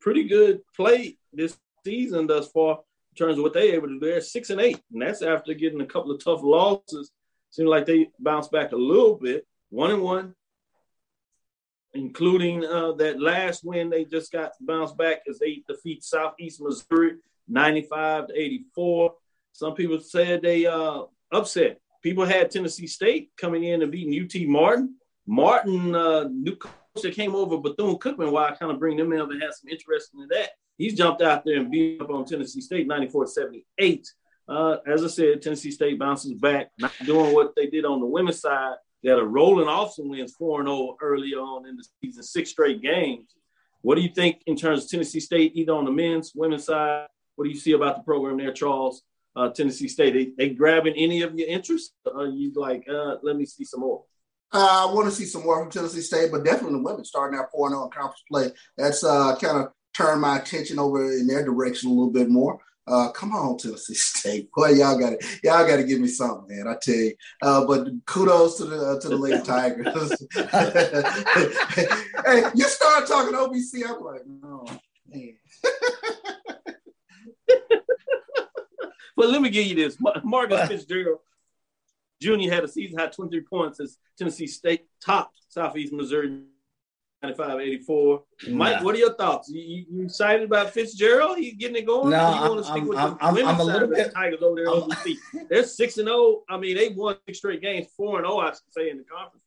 [0.01, 2.81] pretty good play this season thus far
[3.13, 4.01] in terms of what they're able to do.
[4.01, 7.11] They're six and eight, and that's after getting a couple of tough losses.
[7.51, 9.47] Seems like they bounced back a little bit.
[9.71, 10.35] One and one,
[11.99, 17.17] including uh, that last win they just got bounced back as they defeat Southeast Missouri
[17.49, 19.15] 95 to 84.
[19.53, 21.81] Some people said they uh, upset.
[22.03, 24.95] People had Tennessee State coming in and beating UT Martin.
[25.27, 29.13] Martin, uh, new coach that came over, Bethune Cookman, why I kind of bring them
[29.13, 30.51] in and had some interest in that.
[30.77, 34.13] He's jumped out there and beat up on Tennessee State 94 78.
[34.49, 38.07] Uh, as I said, Tennessee State bounces back, not doing what they did on the
[38.07, 42.23] women's side that are rolling off some wins 4 0 early on in the season,
[42.23, 43.35] six straight games.
[43.83, 47.07] What do you think in terms of Tennessee State, either on the men's, women's side?
[47.37, 49.03] What do you see about the program there, Charles?
[49.37, 51.93] Uh, Tennessee State, they, they grabbing any of your interest?
[52.13, 54.03] Are you like, uh, let me see some more?
[54.53, 57.39] Uh, I want to see some more from Tennessee State, but definitely the women starting
[57.39, 58.51] out 4 0 in conference play.
[58.77, 62.59] That's uh, kind of turned my attention over in their direction a little bit more.
[62.89, 66.57] Uh, come on, Tennessee State, boy, y'all got to y'all got to give me something,
[66.57, 66.69] man.
[66.69, 67.15] I tell you.
[67.43, 70.13] Uh, but kudos to the uh, to the Lady Tigers.
[72.25, 74.65] hey, you start talking OVC, I'm like, no,
[75.07, 75.37] man.
[79.17, 81.19] but let me give you this: Marcus Fitzgerald
[82.21, 82.51] Jr.
[82.51, 86.43] had a season high 23 points as Tennessee State topped Southeast Missouri
[87.23, 88.23] 95 84.
[88.51, 89.49] Mike, what are your thoughts?
[89.51, 91.39] You, you, excited about Fitzgerald?
[91.39, 92.11] He's getting it going?
[92.11, 94.15] No, you want to stick I'm, with I'm, the I'm, I'm a little bit.
[94.15, 95.19] Tigers over there on the feet.
[95.51, 96.43] They're 6 and 0.
[96.49, 99.05] I mean, they won six straight games, 4 and 0, I should say, in the
[99.05, 99.43] conference.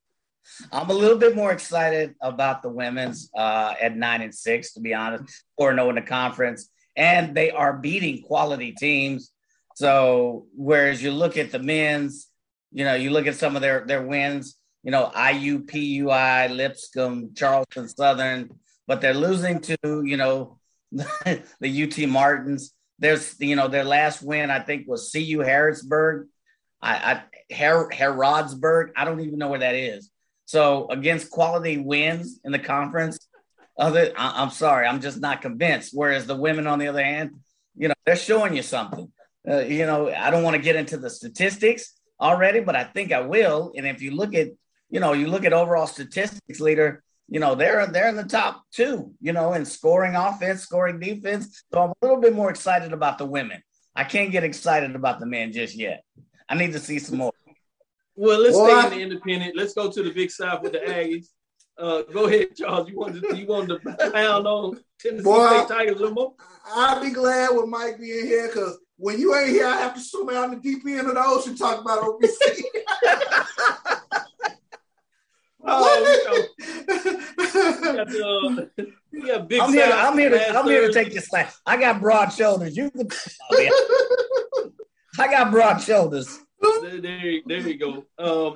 [0.72, 4.82] I'm a little bit more excited about the women's uh, at nine and six, to
[4.82, 9.32] be honest, four and zero in the conference, and they are beating quality teams.
[9.76, 12.28] So whereas you look at the men's,
[12.72, 17.88] you know, you look at some of their their wins, you know, IUPUI, Lipscomb, Charleston
[17.88, 18.50] Southern,
[18.88, 20.60] but they're losing to, you know,
[20.92, 21.44] the
[21.84, 22.74] UT Martins.
[23.00, 26.28] There's, you know, their last win I think was CU Harrisburg,
[26.82, 28.92] I, I Her, Herodsburg.
[28.96, 30.10] I don't even know where that is.
[30.46, 33.20] So against quality wins in the conference,
[33.78, 35.92] other I, I'm sorry, I'm just not convinced.
[35.94, 37.32] Whereas the women, on the other hand,
[37.76, 39.12] you know, they're showing you something.
[39.48, 43.12] Uh, you know, I don't want to get into the statistics already, but I think
[43.12, 43.72] I will.
[43.76, 44.50] And if you look at,
[44.92, 48.64] you know, you look at overall statistics leader, you know, they're they're in the top
[48.72, 51.64] two, you know, in scoring offense, scoring defense.
[51.74, 53.64] So I'm a little bit more excited about the women.
[53.96, 56.04] I can't get excited about the men just yet.
[56.50, 57.32] I need to see some more.
[58.16, 58.68] Well, let's Boy.
[58.68, 59.56] stay in the independent.
[59.56, 61.28] Let's go to the big south with the Aggies.
[61.78, 62.90] Uh, go ahead, Charles.
[62.90, 65.48] You wanted to, you wanted to pound on Tennessee Boy.
[65.48, 66.34] State Tigers a little more?
[66.66, 70.02] I'll be glad with Mike being here because when you ain't here, I have to
[70.02, 72.62] swim out in the deep end of the ocean talking about OVC.
[75.64, 76.58] Oh,
[77.38, 78.70] got the,
[79.12, 79.90] you got big I'm here.
[79.90, 80.58] South I'm here to.
[80.58, 81.54] I'm here to take this slack.
[81.66, 82.76] I got broad shoulders.
[82.76, 83.10] You can.
[85.20, 86.40] I got broad shoulders.
[86.62, 88.06] There, there, there you go.
[88.18, 88.56] Um,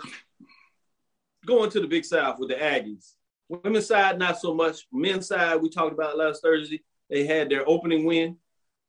[1.46, 3.14] going to the Big South with the Aggies.
[3.50, 4.88] Women's side, not so much.
[4.92, 6.82] Men's side, we talked about last Thursday.
[7.10, 8.38] They had their opening win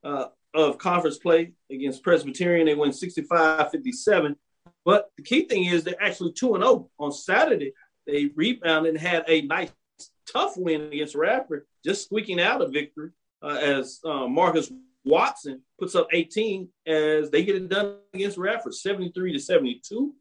[0.02, 2.66] uh, of conference play against Presbyterian.
[2.66, 4.37] They win 65 57.
[4.85, 6.88] But the key thing is they're actually 2 and 0.
[6.98, 7.72] On Saturday,
[8.07, 9.71] they rebounded and had a nice,
[10.31, 13.11] tough win against Radford, just squeaking out a victory
[13.42, 14.71] uh, as uh, Marcus
[15.05, 20.14] Watson puts up 18 as they get it done against Radford, 73 to 72.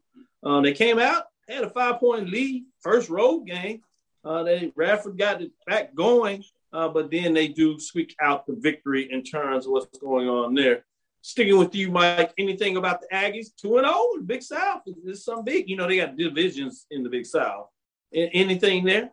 [0.44, 3.82] Uh, they came out, had a five point lead, first road game.
[4.24, 8.54] Uh, they Radford got it back going, uh, but then they do squeak out the
[8.54, 10.84] victory in terms of what's going on there.
[11.22, 12.32] Sticking with you, Mike.
[12.38, 13.48] Anything about the Aggies?
[13.60, 14.82] Two and zero, Big South.
[14.86, 15.68] It's some big.
[15.68, 17.68] You know they got divisions in the Big South.
[18.16, 19.10] Anything there?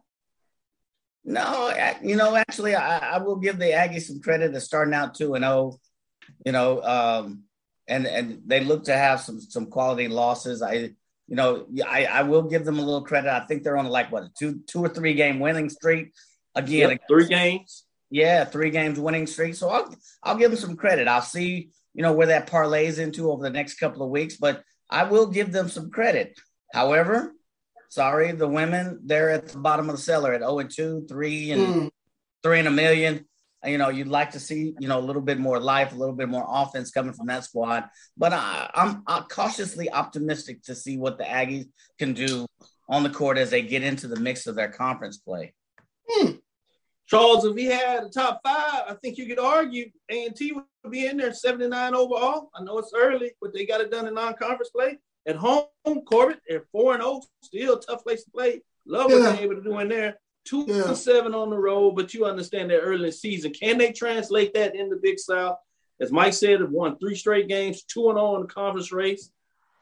[1.26, 5.16] No, you know, actually, I, I will give the Aggies some credit of starting out
[5.16, 5.80] two and zero.
[6.46, 7.44] You know, um,
[7.88, 10.62] and and they look to have some some quality losses.
[10.62, 13.30] I, you know, I, I will give them a little credit.
[13.30, 16.14] I think they're on like what a two two or three game winning streak.
[16.56, 17.84] Again, Yep, three games.
[18.10, 19.56] Yeah, three games winning streak.
[19.56, 21.08] So I'll I'll give them some credit.
[21.08, 24.64] I'll see, you know, where that parlays into over the next couple of weeks, but
[24.90, 26.38] I will give them some credit.
[26.74, 27.34] However,
[27.94, 31.52] sorry, the women they're at the bottom of the cellar at 0 and 2, 3
[31.52, 31.90] and Mm.
[32.42, 33.26] 3 and a million.
[33.66, 36.16] You know, you'd like to see, you know, a little bit more life, a little
[36.16, 37.86] bit more offense coming from that squad.
[38.18, 42.46] But I, I'm, I'm cautiously optimistic to see what the Aggies can do
[42.90, 45.54] on the court as they get into the mix of their conference play.
[47.08, 50.52] Charles, if he had a top five, I think you could argue A and T
[50.52, 52.50] would be in there 79 overall.
[52.54, 54.98] I know it's early, but they got it done in non-conference play.
[55.26, 55.66] At home,
[56.06, 58.62] Corbett at four and 0, still a tough place to play.
[58.86, 59.32] Love what Yeah.
[59.32, 60.20] they're able to do in there.
[60.46, 60.90] Two Yeah.
[60.90, 63.54] and seven on the road, but you understand that early in the season.
[63.54, 65.58] Can they translate that in the Big South?
[66.02, 69.32] As Mike said, have won three straight games, two and 0 in the conference race.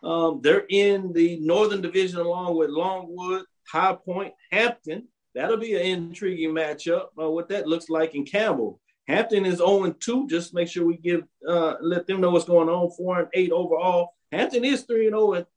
[0.03, 5.07] Um, they're in the Northern Division along with Longwood, High Point, Hampton.
[5.33, 7.07] That'll be an intriguing matchup.
[7.19, 8.79] Uh, what that looks like in Campbell.
[9.07, 10.27] Hampton is 0 2.
[10.27, 12.91] Just make sure we give uh, let them know what's going on.
[12.91, 14.13] Four and eight overall.
[14.31, 15.47] Hampton is three and 0 at,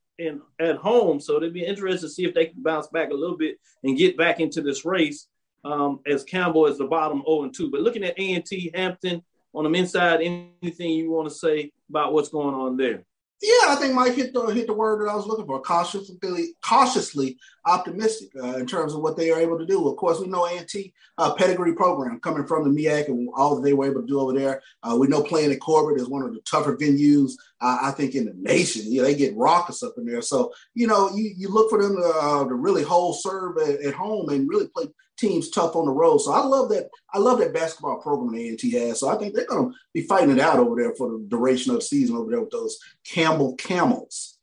[0.60, 3.36] at home, so it'd be interesting to see if they can bounce back a little
[3.36, 5.28] bit and get back into this race.
[5.64, 7.70] Um, as Campbell is the bottom 0 2.
[7.70, 9.22] But looking at A and T Hampton
[9.54, 13.04] on the men's side, anything you want to say about what's going on there?
[13.44, 15.60] Yeah, I think Mike hit the hit the word that I was looking for.
[15.60, 19.86] Cautiously, cautiously optimistic uh, in terms of what they are able to do.
[19.86, 23.60] Of course, we know A&T uh, pedigree program coming from the MEAC and all that
[23.60, 24.62] they were able to do over there.
[24.82, 28.14] Uh, we know playing at Corbett is one of the tougher venues uh, I think
[28.14, 28.84] in the nation.
[28.86, 30.22] Yeah, they get raucous up in there.
[30.22, 33.80] So you know, you you look for them to, uh, to really hold serve at,
[33.82, 36.18] at home and really play teams tough on the road.
[36.18, 36.90] So I love that.
[37.12, 39.00] I love that basketball program that A&T has.
[39.00, 41.72] So I think they're going to be fighting it out over there for the duration
[41.72, 44.38] of the season over there with those Campbell Camels.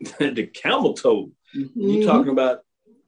[0.18, 1.30] the camel toe.
[1.52, 2.60] You're talking about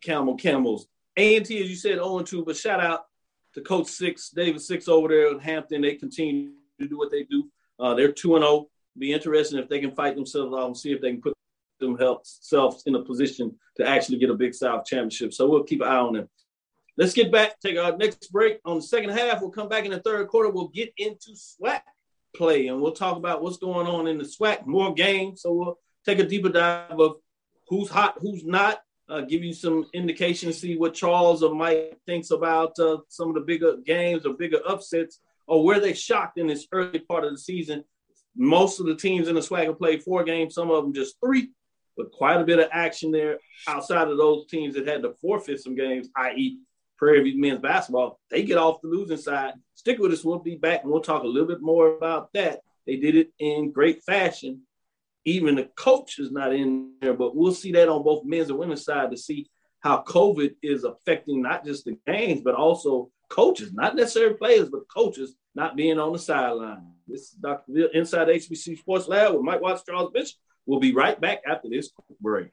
[0.02, 0.86] camel camels.
[1.16, 3.06] A&T, as you said, 0 2, but shout out
[3.54, 5.82] to Coach Six, David Six over there in Hampton.
[5.82, 7.50] They continue to do what they do.
[7.78, 8.68] Uh, they're 2 and 0.
[8.96, 11.37] Be interesting if they can fight themselves out and see if they can put
[11.78, 15.32] themselves in a position to actually get a Big South championship.
[15.32, 16.28] So we'll keep an eye on them.
[16.96, 18.58] Let's get back, take our next break.
[18.64, 20.50] On the second half, we'll come back in the third quarter.
[20.50, 21.80] We'll get into SWAC
[22.34, 25.42] play and we'll talk about what's going on in the SWAC, more games.
[25.42, 27.16] So we'll take a deeper dive of
[27.68, 32.30] who's hot, who's not, uh, give you some indication, see what Charles or Mike thinks
[32.30, 36.46] about uh, some of the bigger games or bigger upsets or where they shocked in
[36.46, 37.84] this early part of the season.
[38.36, 41.16] Most of the teams in the SWAC have played four games, some of them just
[41.24, 41.50] three,
[41.98, 45.60] but quite a bit of action there outside of those teams that had to forfeit
[45.60, 46.60] some games, i.e.,
[46.96, 48.18] Prairie View men's basketball.
[48.30, 49.54] They get off the losing side.
[49.74, 50.24] Stick with us.
[50.24, 52.60] We'll be back and we'll talk a little bit more about that.
[52.86, 54.62] They did it in great fashion.
[55.24, 58.58] Even the coach is not in there, but we'll see that on both men's and
[58.58, 59.48] women's side to see
[59.80, 64.88] how COVID is affecting not just the games, but also coaches, not necessarily players, but
[64.88, 66.92] coaches not being on the sideline.
[67.06, 67.72] This is Dr.
[67.72, 70.38] Bill inside HBC Sports Lab with Mike Watts, Charles Bishop.
[70.68, 71.90] We'll be right back after this
[72.20, 72.50] break.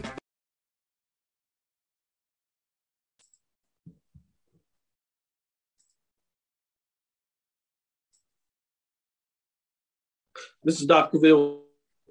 [10.63, 11.19] This is Dr.
[11.19, 11.63] Ville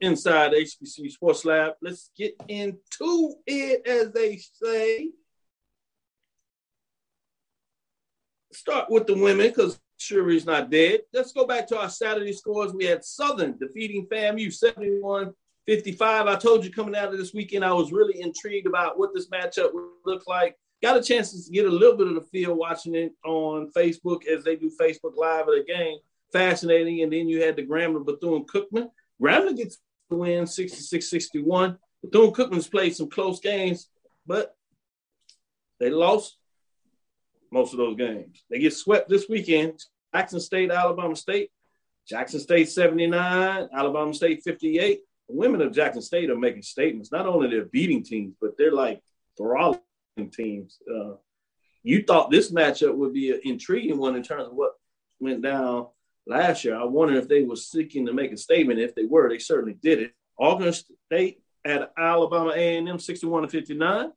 [0.02, 1.74] inside HBC Sports Lab.
[1.82, 5.12] Let's get into it, as they say.
[8.52, 11.02] Start with the women because Shuri's not dead.
[11.14, 12.74] Let's go back to our Saturday scores.
[12.74, 15.34] We had Southern defeating FAMU 71
[15.68, 16.26] 55.
[16.28, 19.30] I told you coming out of this weekend, I was really intrigued about what this
[19.30, 20.58] matchup would look like.
[20.82, 24.26] Got a chance to get a little bit of the feel watching it on Facebook
[24.26, 26.00] as they do Facebook Live of the game.
[26.32, 27.01] Fascinating.
[27.01, 28.89] And then you had the Grambling Bethune Cookman.
[29.21, 31.77] Grambling gets the win 66 61.
[32.03, 33.89] Bethune Cookman's played some close games,
[34.25, 34.55] but
[35.80, 36.38] they lost
[37.51, 38.43] most of those games.
[38.49, 39.84] They get swept this weekend.
[40.13, 41.51] Jackson State, Alabama State.
[42.07, 45.01] Jackson State 79, Alabama State 58.
[45.27, 47.11] The women of Jackson State are making statements.
[47.11, 49.01] Not only they're beating teams, but they're like
[49.38, 49.82] throttling
[50.34, 50.80] teams.
[50.91, 51.13] Uh,
[51.84, 54.71] you thought this matchup would be an intriguing one in terms of what
[55.19, 55.88] went down
[56.30, 56.80] last year.
[56.80, 58.80] I wonder if they were seeking to make a statement.
[58.80, 60.13] If they were, they certainly did it.
[60.39, 64.11] Alcorn State at Alabama A&M 61 to 59.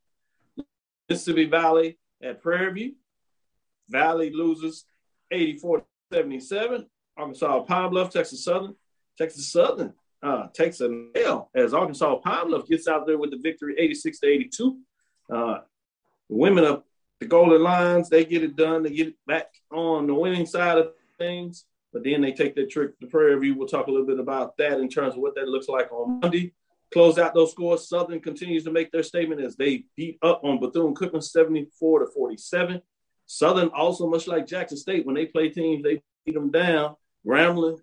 [1.08, 2.94] Mississippi Valley at Prairie View.
[3.88, 4.84] Valley loses
[5.30, 6.86] 84 77.
[7.16, 8.74] Arkansas Pine Bluff, Texas Southern.
[9.18, 9.92] Texas Southern
[10.22, 14.20] uh, takes a nail as Arkansas Pine Bluff gets out there with the victory 86
[14.20, 14.78] to 82.
[15.30, 15.58] Uh,
[16.28, 16.84] the women of
[17.20, 18.82] the Golden Lions, they get it done.
[18.82, 22.70] They get it back on the winning side of things, but then they take that
[22.70, 23.54] trick to Prairie View.
[23.54, 26.20] We'll talk a little bit about that in terms of what that looks like on
[26.20, 26.54] Monday.
[26.92, 27.88] Close out those scores.
[27.88, 32.06] Southern continues to make their statement as they beat up on Bethune Cookman 74 to
[32.06, 32.82] 47.
[33.26, 36.96] Southern also, much like Jackson State, when they play teams, they beat them down.
[37.26, 37.78] Grambling,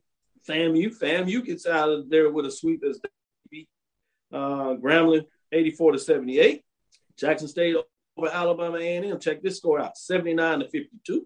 [0.48, 3.10] FAMU, FAMU gets out of there with a sweep as they
[3.50, 3.70] beat
[4.32, 6.64] uh, Grambling 84 to 78.
[7.18, 7.76] Jackson State
[8.18, 9.20] over Alabama A&M.
[9.20, 11.26] Check this score out: 79 to 52.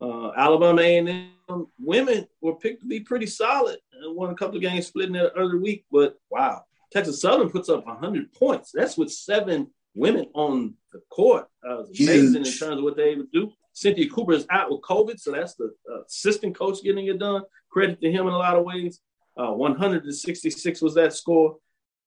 [0.00, 1.30] Uh, Alabama A&M
[1.78, 5.34] women were picked to be pretty solid and won a couple of games splitting the
[5.34, 5.84] other week.
[5.90, 8.70] But wow, Texas Southern puts up 100 points.
[8.72, 11.48] That's with seven women on the court.
[11.68, 13.52] Uh, amazing in terms of what they able to do.
[13.72, 17.42] Cynthia Cooper is out with COVID, so that's the uh, assistant coach getting it done.
[17.70, 19.00] Credit to him in a lot of ways.
[19.36, 21.56] Uh, 166 was that score.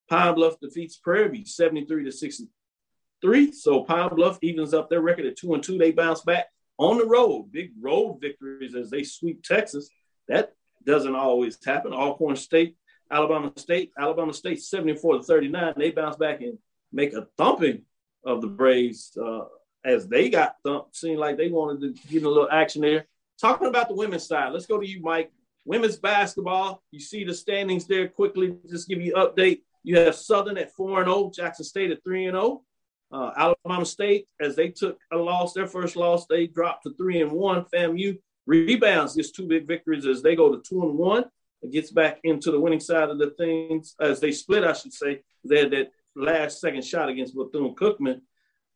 [0.09, 3.51] Pine Bluff defeats Prairie View 73 to 63.
[3.53, 5.77] So Pine Bluff evens up their record at two and two.
[5.77, 6.47] They bounce back
[6.81, 9.87] on the road, big road victories as they sweep Texas.
[10.27, 10.53] That
[10.83, 11.93] doesn't always happen.
[11.93, 12.75] Alcorn State,
[13.11, 15.73] Alabama State, Alabama State 74 to 39.
[15.77, 16.57] They bounce back and
[16.91, 17.83] make a thumping
[18.25, 19.41] of the Braves uh,
[19.85, 20.95] as they got thumped.
[20.95, 23.05] Seemed like they wanted to get a little action there.
[23.39, 25.31] Talking about the women's side, let's go to you, Mike.
[25.65, 28.57] Women's basketball, you see the standings there quickly.
[28.67, 29.61] Just give you update.
[29.83, 32.63] You have Southern at 4 and 0, Jackson State at 3 and 0.
[33.11, 37.21] Uh, Alabama State, as they took a loss, their first loss, they dropped to 3
[37.21, 37.65] and 1.
[37.73, 41.25] FAMU rebounds gets two big victories as they go to 2 and 1.
[41.63, 44.93] It gets back into the winning side of the things as they split, I should
[44.93, 45.21] say.
[45.43, 48.21] They had that last second shot against Bethune Cookman.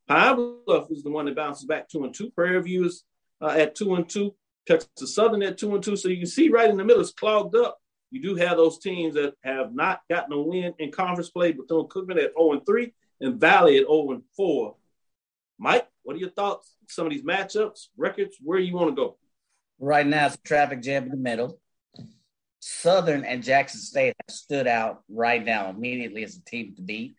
[0.07, 2.29] Pine Bluff is the one that bounces back two and two.
[2.31, 3.03] Prairie View is
[3.41, 4.35] uh, at two and two.
[4.67, 5.95] Texas Southern at two and two.
[5.95, 7.79] So you can see right in the middle it's clogged up.
[8.11, 11.53] You do have those teams that have not gotten a win in conference play.
[11.53, 14.75] Bethune Cookman at 0 and 3 and Valley at 0 and 4.
[15.57, 16.75] Mike, what are your thoughts?
[16.87, 19.17] Some of these matchups, records, where you want to go?
[19.79, 21.59] Right now, it's a traffic jam in the middle.
[22.59, 27.15] Southern and Jackson State have stood out right now immediately as a team to beat.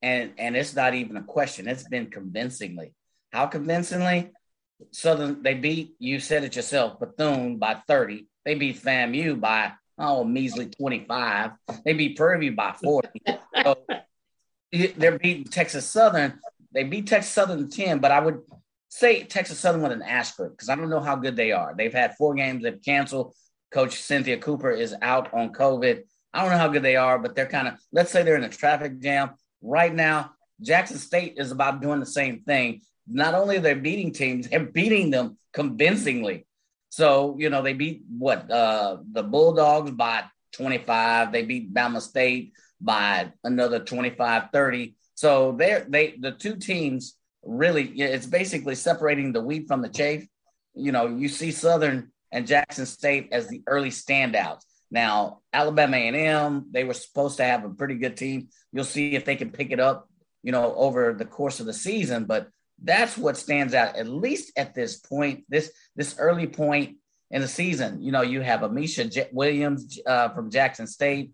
[0.00, 1.68] and and it's not even a question.
[1.68, 2.94] It's been convincingly.
[3.32, 4.30] How convincingly?
[4.92, 8.28] Southern they beat you said it yourself, Bethune by 30.
[8.44, 11.50] They beat FAMU by oh measly 25.
[11.84, 13.08] They beat Prairie by 40.
[13.62, 13.84] so
[14.72, 16.38] they're beating Texas Southern.
[16.72, 18.40] They beat Texas Southern 10, but I would
[18.88, 21.74] say Texas Southern with an asterisk because I don't know how good they are.
[21.76, 23.34] They've had four games, they've canceled.
[23.70, 26.02] Coach Cynthia Cooper is out on COVID.
[26.32, 28.44] I don't know how good they are, but they're kind of, let's say they're in
[28.44, 29.30] a traffic jam.
[29.60, 32.80] Right now, Jackson State is about doing the same thing.
[33.06, 36.46] Not only are they beating teams, they're beating them convincingly.
[36.90, 38.50] So, you know, they beat what?
[38.50, 41.32] Uh, the Bulldogs by 25.
[41.32, 44.94] They beat Bama State by another 25 30.
[45.14, 50.22] So they're, they, the two teams really, it's basically separating the wheat from the chaff.
[50.74, 54.62] You know, you see Southern and Jackson State as the early standouts.
[54.90, 58.48] Now, Alabama A&M, they were supposed to have a pretty good team.
[58.72, 60.08] You'll see if they can pick it up,
[60.42, 62.24] you know, over the course of the season.
[62.24, 62.48] But
[62.82, 66.96] that's what stands out, at least at this point, this this early point
[67.30, 68.00] in the season.
[68.00, 71.32] You know, you have Ameshya J- Williams uh, from Jackson State.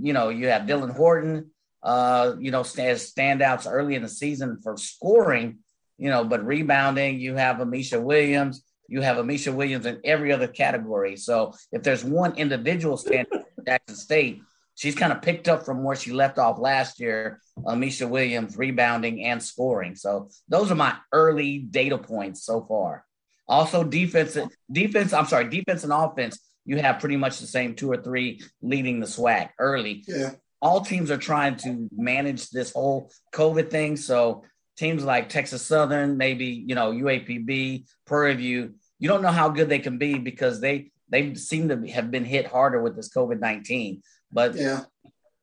[0.00, 1.50] You know, you have Dylan Horton.
[1.82, 5.58] Uh, you know, as standouts early in the season for scoring.
[5.98, 10.48] You know, but rebounding, you have Ameshya Williams you have Ameshya Williams in every other
[10.48, 11.16] category.
[11.16, 14.42] So if there's one individual stand in Jackson State,
[14.74, 17.40] she's kind of picked up from where she left off last year.
[17.58, 19.94] Ameshya Williams rebounding and scoring.
[19.94, 23.04] So those are my early data points so far.
[23.46, 24.38] Also, defense,
[24.70, 25.12] defense.
[25.12, 26.38] I'm sorry, defense and offense.
[26.64, 30.04] You have pretty much the same two or three leading the SWAC early.
[30.08, 30.30] Yeah.
[30.62, 33.96] All teams are trying to manage this whole COVID thing.
[33.96, 34.44] So
[34.76, 39.68] teams like Texas Southern, maybe you know UAPB, Prairie View, you don't know how good
[39.68, 43.40] they can be because they they seem to have been hit harder with this COVID
[43.40, 44.02] nineteen.
[44.32, 44.84] But yeah,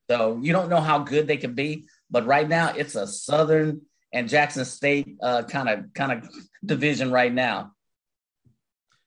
[0.10, 1.86] so you don't know how good they can be.
[2.10, 6.30] But right now, it's a Southern and Jackson State kind of kind of
[6.66, 7.74] division right now.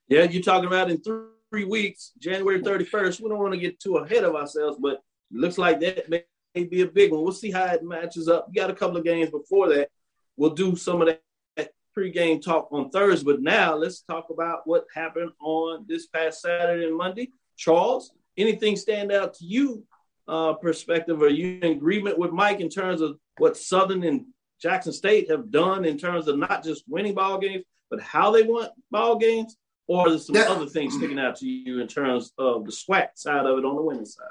[0.09, 3.21] Yeah, you're talking about in three, three weeks, January 31st.
[3.21, 5.01] We don't want to get too ahead of ourselves, but
[5.31, 7.23] looks like that may be a big one.
[7.23, 8.49] We'll see how it matches up.
[8.49, 9.89] We got a couple of games before that
[10.37, 13.25] we'll do some of that pregame talk on Thursday.
[13.25, 17.31] But now let's talk about what happened on this past Saturday and Monday.
[17.57, 19.85] Charles, anything stand out to you
[20.27, 21.23] uh, perspective?
[21.23, 24.27] Are you in agreement with Mike in terms of what Southern and
[24.61, 28.43] Jackson State have done in terms of not just winning ball games, but how they
[28.43, 29.57] won ball games?
[29.87, 30.55] Or is there some yeah.
[30.57, 33.77] other things sticking out to you in terms of the SWAC side of it on
[33.77, 34.29] the women's side?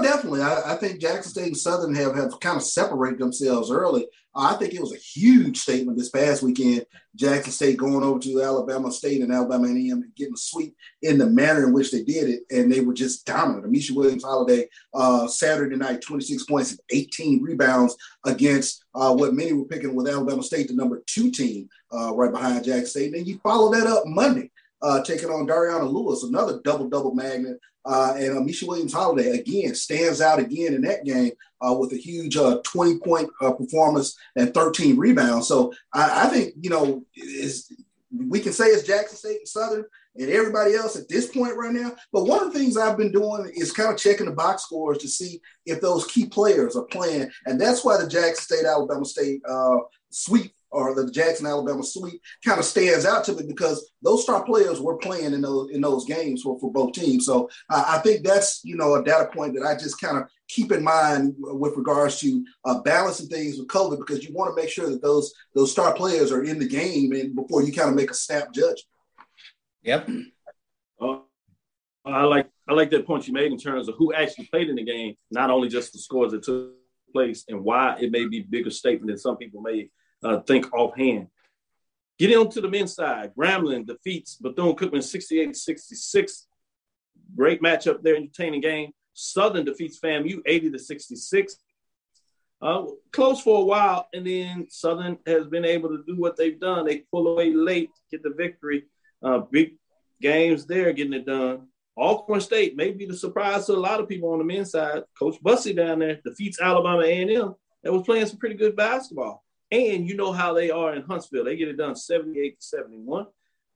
[0.00, 0.40] Definitely.
[0.40, 4.06] I, I, think Jackson State and Southern have, have kind of separated themselves early.
[4.34, 6.86] Uh, I think it was a huge statement this past weekend.
[7.14, 11.18] Jackson State going over to Alabama State and Alabama A&M and getting a sweep in
[11.18, 13.66] the manner in which they did it, and they were just dominant.
[13.66, 19.52] Ameshya Williams Holliday uh, Saturday night, 26 points and 18 rebounds against uh, what many
[19.52, 23.06] were picking with Alabama State, the number two team, uh, right behind Jackson State.
[23.06, 24.50] And then you follow that up Monday
[24.82, 27.58] uh, taking on Dariauna Lewis, another double double magnet.
[27.84, 31.92] Uh, and uh, Misha Williams Holliday again stands out again in that game uh, with
[31.92, 35.48] a huge uh, 20 point uh, performance and 13 rebounds.
[35.48, 37.04] So I, I think, you know,
[38.16, 39.84] we can say it's Jackson State and Southern
[40.16, 41.92] and everybody else at this point right now.
[42.12, 44.98] But one of the things I've been doing is kind of checking the box scores
[44.98, 47.30] to see if those key players are playing.
[47.46, 49.78] And that's why the Jackson State Alabama State uh,
[50.10, 54.44] sweep or the Jackson Alabama sweep kind of stands out to me because those star
[54.44, 57.26] players were playing in those in those games for, for both teams.
[57.26, 60.24] So uh, I think that's you know a data point that I just kind of
[60.48, 64.60] keep in mind with regards to uh, balancing things with COVID because you want to
[64.60, 67.90] make sure that those those star players are in the game and before you kind
[67.90, 68.80] of make a snap judgment.
[69.82, 70.08] Yep.
[71.00, 71.18] Uh,
[72.04, 74.76] I like I like that point you made in terms of who actually played in
[74.76, 76.72] the game, not only just the scores that took
[77.12, 79.90] place and why it may be bigger statement than some people may
[80.22, 81.28] uh, think offhand.
[82.18, 86.46] Getting on to the men's side, Grambling defeats Bethune Cookman 68 66.
[87.34, 88.92] Great matchup there, entertaining game.
[89.14, 91.56] Southern defeats FAMU 80 to 66.
[92.60, 96.60] Uh, close for a while, and then Southern has been able to do what they've
[96.60, 96.86] done.
[96.86, 98.84] They pull away late, get the victory.
[99.20, 99.74] Uh, big
[100.20, 101.66] games there, getting it done.
[101.96, 105.02] Alcorn State may be the surprise to a lot of people on the men's side.
[105.18, 109.44] Coach Bussie down there defeats Alabama A&M that was playing some pretty good basketball.
[109.72, 111.44] And you know how they are in Huntsville.
[111.44, 113.26] They get it done 78 to 71.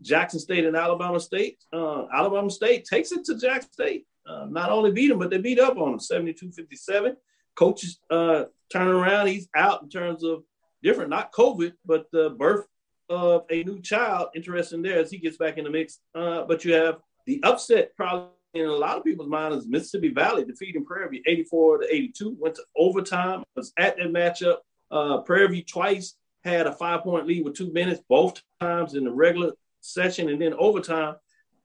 [0.03, 1.65] Jackson State and Alabama State.
[1.73, 4.07] Uh, Alabama State takes it to Jackson State.
[4.29, 7.17] Uh, not only beat them, but they beat up on them 72 57.
[7.55, 9.29] Coaches uh, turning around.
[9.29, 10.43] He's out in terms of
[10.83, 12.67] different, not COVID, but the birth
[13.09, 14.29] of a new child.
[14.35, 16.01] Interesting there as he gets back in the mix.
[16.15, 20.09] Uh, but you have the upset probably in a lot of people's minds is Mississippi
[20.09, 22.37] Valley defeating Prairie View 84 to 82.
[22.39, 23.45] Went to overtime.
[23.55, 24.59] Was at that matchup
[24.91, 26.15] Uh, Prairie View twice
[26.45, 30.41] had a five point lead with two minutes, both times in the regular session, and
[30.41, 31.17] then overtime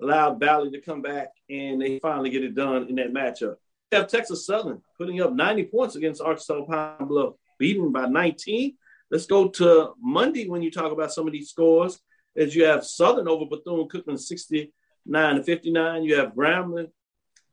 [0.02, 3.56] allowed Valley to come back and they finally get it done in that matchup.
[3.92, 8.76] We have Texas Southern putting up 90 points against Arkansas Pine Bluff, beaten by 19.
[9.12, 12.00] Let's go to Monday when you talk about some of these scores.
[12.36, 16.04] As you have Southern over Bethune Cookman 69 to 59.
[16.04, 16.90] You have Grambling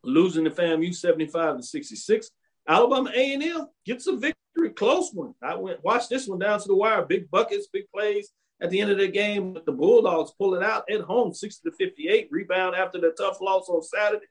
[0.04, 2.30] losing to FAMU 75 to 66.
[2.66, 4.34] Alabama A&M gets a victory,
[4.76, 5.34] close one.
[5.42, 7.04] I went watch this one down to the wire.
[7.04, 8.30] Big buckets, big plays
[8.60, 9.52] at the end of the game.
[9.52, 12.28] But the Bulldogs pull it out at home, 60 to 58.
[12.30, 14.26] Rebound after the tough loss on Saturday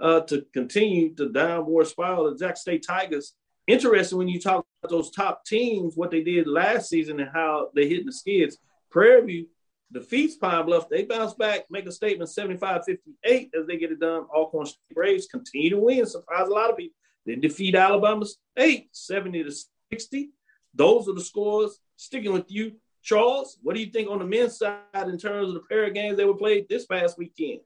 [0.00, 2.30] uh, to continue the downward spiral.
[2.30, 3.34] The Jack State Tigers.
[3.68, 7.68] Interesting when you talk about those top teams, what they did last season and how
[7.74, 8.58] they hit the skids.
[8.90, 9.46] Prairie View
[9.92, 10.88] defeats Pine Bluff.
[10.88, 14.26] They bounce back, make a statement 75 58 as they get it done.
[14.34, 16.96] Alcorn Braves continue to win, surprise a lot of people.
[17.24, 19.52] They defeat Alabama State 70 to
[19.92, 20.30] 60.
[20.74, 21.78] Those are the scores.
[21.96, 22.72] Sticking with you,
[23.02, 25.94] Charles, what do you think on the men's side in terms of the pair of
[25.94, 27.60] games they were played this past weekend?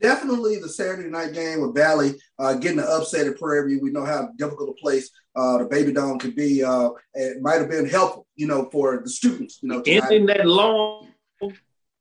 [0.00, 3.80] Definitely the Saturday night game with Valley uh, getting the upset at Prairie View.
[3.82, 6.62] We know how difficult a place uh, the Baby Dome could be.
[6.62, 9.58] Uh, it might have been helpful, you know, for the students.
[9.62, 11.08] You know, ending that long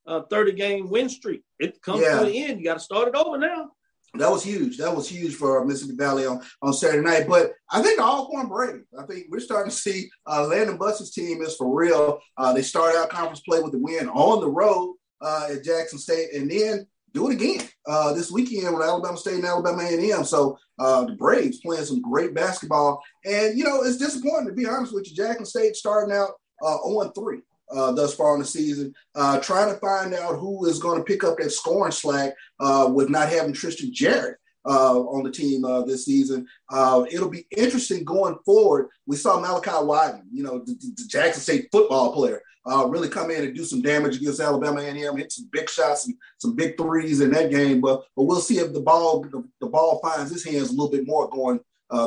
[0.08, 1.44] uh, 30 game win streak.
[1.60, 2.20] It comes yeah.
[2.20, 2.60] to the end.
[2.60, 3.72] You got to start it over now.
[4.16, 4.78] That was huge.
[4.78, 7.28] That was huge for Mississippi Valley on, on Saturday night.
[7.28, 11.12] But I think the Alcorn Braves, I think we're starting to see uh, Landon Bussie's
[11.12, 12.20] team is for real.
[12.38, 15.98] Uh, they start out conference play with the win on the road uh, at Jackson
[15.98, 20.24] State, and then do it again uh, this weekend with Alabama State and Alabama A&M.
[20.24, 24.68] So uh, the Braves playing some great basketball, and you know it's disappointing to be
[24.68, 25.16] honest with you.
[25.16, 26.32] Jackson State starting out
[26.64, 27.42] uh, 0 3
[27.74, 31.04] uh, thus far in the season, uh, trying to find out who is going to
[31.04, 34.38] pick up that scoring slack uh, with not having Tristan Jarrett.
[34.66, 38.88] Uh, on the team uh, this season, uh, it'll be interesting going forward.
[39.06, 42.42] We saw Malachi Wideman, you know, the, the Jackson State football player,
[42.88, 46.16] really come in and do some damage against Alabama A&M, hit some big shots and
[46.38, 47.82] some big threes in that game.
[47.82, 50.90] But but we'll see if the ball the, the ball finds his hands a little
[50.90, 51.60] bit more going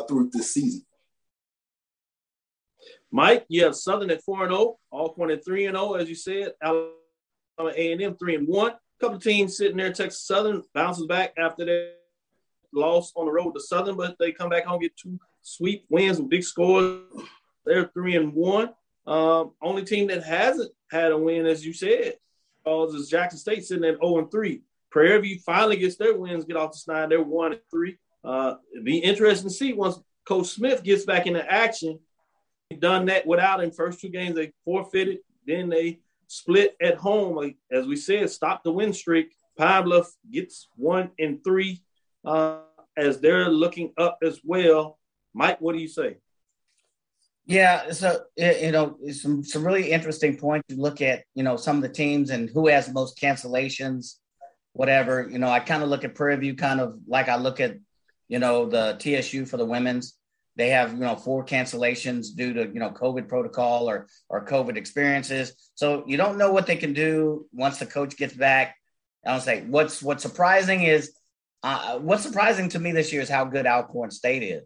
[0.09, 0.87] through this season.
[3.11, 5.95] Mike, you have Southern at four and zero, oh, Alcorn at three and zero, oh,
[5.95, 6.53] as you said.
[6.63, 8.73] Alabama A and M three and one.
[8.73, 9.93] A couple teams sitting there.
[9.93, 11.93] Texas Southern bounces back after their
[12.73, 16.19] loss on the road to Southern, but they come back home get two sweep wins
[16.19, 17.01] with big scores.
[17.65, 18.71] They're three and one.
[19.07, 22.15] Um, only team that hasn't had a win, as you said,
[22.67, 24.63] is Jackson State sitting at zero and three.
[24.91, 27.11] Prairie View finally gets their wins, get off the snide.
[27.11, 27.99] They're one and three.
[28.25, 32.01] Uh, it'd be interesting to see once Coach Smith gets back into action
[32.75, 37.37] done that without in First two games they forfeited, then they split at home.
[37.37, 39.35] Like, as we said, stop the win streak.
[39.57, 41.83] Pine Bluff gets one and three
[42.25, 42.59] uh,
[42.97, 44.99] as they're looking up as well.
[45.33, 46.17] Mike, what do you say?
[47.47, 51.23] Yeah, so you know, some some really interesting points to look at.
[51.35, 54.17] You know, some of the teams and who has the most cancellations,
[54.73, 55.29] whatever.
[55.31, 57.77] You know, I kind of look at Prairie View, kind of like I look at,
[58.27, 60.19] you know, the TSU for the women's.
[60.57, 64.77] They have, you know, four cancellations due to, you know, COVID protocol or or COVID
[64.77, 65.71] experiences.
[65.75, 68.77] So you don't know what they can do once the coach gets back.
[69.25, 71.13] I don't say what's what's surprising is
[71.63, 74.65] uh, what's surprising to me this year is how good Alcorn State is.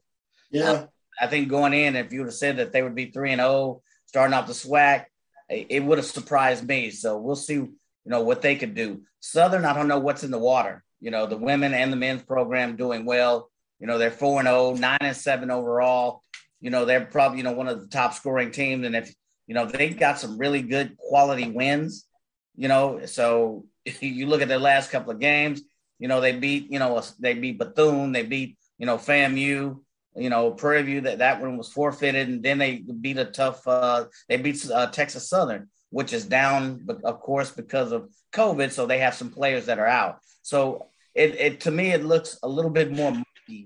[0.51, 0.87] Yeah, uh,
[1.21, 3.41] I think going in, if you would have said that they would be three and
[3.41, 5.05] zero oh, starting off the SWAC,
[5.49, 6.91] it would have surprised me.
[6.91, 7.71] So we'll see, you
[8.05, 9.03] know, what they could do.
[9.21, 10.85] Southern, I don't know what's in the water.
[11.01, 13.51] You know, the women and the men's program doing well.
[13.81, 16.23] You know, they're 4 and 0, 9 and 7 overall.
[16.61, 18.87] You know, they're probably, you know, one of the top scoring teams.
[18.87, 19.13] And if,
[19.47, 22.07] you know, they've got some really good quality wins,
[22.55, 23.65] you know, so
[24.01, 25.63] you look at their last couple of games,
[25.99, 29.79] you know, they beat, you know, they beat Bethune, they beat, you know, FAMU,
[30.17, 32.29] you know, Prairie View, that, that one was forfeited.
[32.29, 36.83] And then they beat a tough, uh, they beat uh, Texas Southern, which is down,
[36.85, 38.71] but of course, because of COVID.
[38.73, 40.19] So they have some players that are out.
[40.43, 43.13] So it, it to me, it looks a little bit more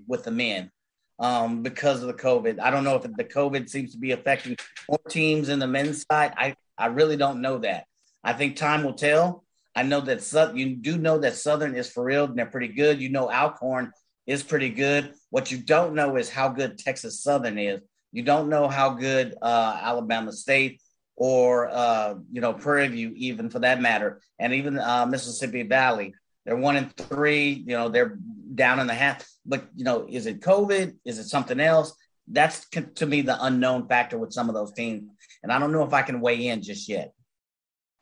[0.07, 0.71] with the men
[1.19, 2.59] um, because of the COVID.
[2.59, 4.57] I don't know if the COVID seems to be affecting
[4.89, 6.33] more teams in the men's side.
[6.37, 7.85] I, I really don't know that.
[8.23, 9.43] I think time will tell.
[9.75, 13.01] I know that you do know that Southern is for real and they're pretty good.
[13.01, 13.91] You know Alcorn
[14.25, 15.13] is pretty good.
[15.29, 17.81] What you don't know is how good Texas Southern is.
[18.11, 20.81] You don't know how good uh, Alabama State
[21.17, 26.13] or uh, you know Prairie View, even for that matter, and even uh, Mississippi Valley.
[26.45, 27.49] They're one and three.
[27.49, 28.17] You know they're
[28.55, 29.27] down in the half.
[29.45, 30.95] But you know, is it COVID?
[31.05, 31.95] Is it something else?
[32.27, 35.03] That's to me the unknown factor with some of those teams,
[35.43, 37.13] and I don't know if I can weigh in just yet.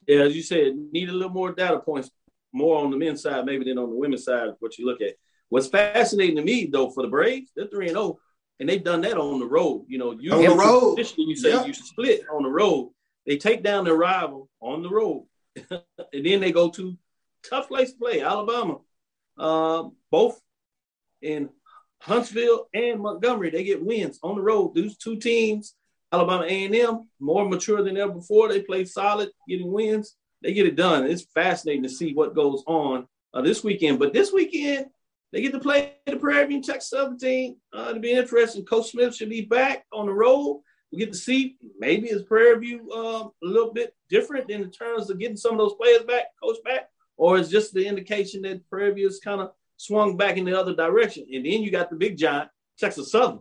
[0.08, 2.10] Yeah, as you said, need a little more data points,
[2.54, 4.50] more on the men's side maybe than on the women's side.
[4.60, 5.16] What you look at.
[5.50, 8.04] What's fascinating to me though for the Braves, they're three and zero.
[8.06, 8.20] Oh.
[8.60, 9.86] and they've done that on the road.
[9.88, 10.96] You know, you On the road.
[10.96, 11.68] Traditionally, you say Yep.
[11.68, 12.92] you split on the road.
[13.28, 15.26] They take down their rival on the road,
[15.70, 16.98] and then they go to
[17.50, 18.78] tough place to play, Alabama.
[19.38, 20.40] Um, both
[21.24, 21.50] in
[22.02, 24.76] Huntsville and Montgomery, they get wins on the road.
[24.76, 25.76] Those two teams,
[26.12, 28.50] Alabama A&M, more mature than ever before.
[28.50, 30.16] They play solid, getting wins.
[30.42, 31.06] They get it done.
[31.06, 34.00] It's fascinating to see what goes on uh, this weekend.
[34.00, 34.88] But this weekend,
[35.32, 37.58] they get to play the Prairie View Texas 17.
[37.74, 38.66] Uh, it'll be interesting.
[38.66, 40.62] Coach Smith should be back on the road.
[40.92, 45.10] We get to see maybe is Prairie View um, a little bit different in terms
[45.10, 48.70] of getting some of those players back, coach back, or is just the indication that
[48.70, 51.26] Prairie View is kind of swung back in the other direction.
[51.32, 53.40] And then you got the big giant, Texas Southern.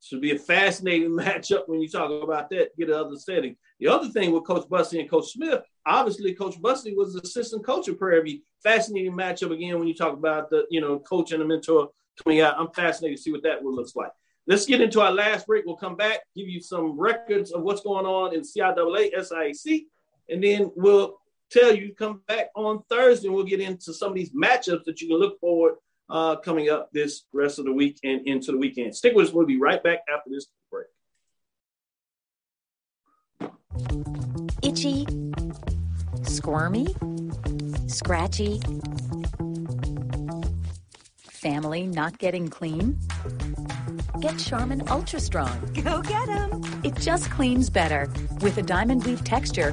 [0.00, 3.56] Should be a fascinating matchup when you talk about that, get another setting.
[3.80, 7.88] The other thing with Coach Bussie and Coach Smith, obviously Coach Bussie was assistant coach
[7.88, 8.40] of Prairie View.
[8.62, 11.90] Fascinating matchup again when you talk about the, you know, coach and the mentor
[12.22, 12.58] coming out.
[12.58, 14.10] I'm fascinated to see what that will looks like.
[14.46, 15.66] Let's get into our last break.
[15.66, 19.84] We'll come back, give you some records of what's going on in CIAA, SIAC,
[20.30, 21.18] and then we'll
[21.50, 25.00] tell you come back on Thursday and we'll get into some of these matchups that
[25.00, 25.74] you can look forward
[26.10, 28.94] uh, coming up this rest of the week and into the weekend.
[28.94, 29.32] Stick with us.
[29.32, 30.86] We'll be right back after this break.
[34.62, 35.06] Itchy,
[36.22, 36.88] squirmy,
[37.86, 38.60] scratchy,
[41.30, 42.98] family not getting clean?
[44.20, 45.70] Get Charmin Ultra Strong.
[45.84, 46.62] Go get them.
[46.82, 48.08] It just cleans better.
[48.40, 49.72] With a diamond weave texture,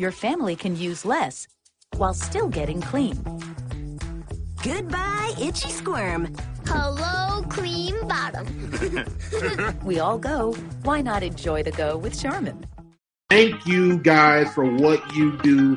[0.00, 1.46] your family can use less
[1.96, 3.16] while still getting clean.
[4.64, 6.34] Goodbye, itchy squirm.
[6.66, 8.46] Hello, cream bottom.
[9.84, 10.54] We all go.
[10.82, 12.66] Why not enjoy the go with Charmin?
[13.28, 15.76] Thank you guys for what you do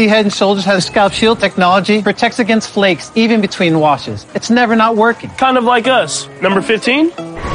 [0.00, 4.26] See, Head and Shoulders has a scalp shield technology, protects against flakes even between washes.
[4.34, 5.28] It's never not working.
[5.30, 6.26] Kind of like us.
[6.40, 7.08] Number 15?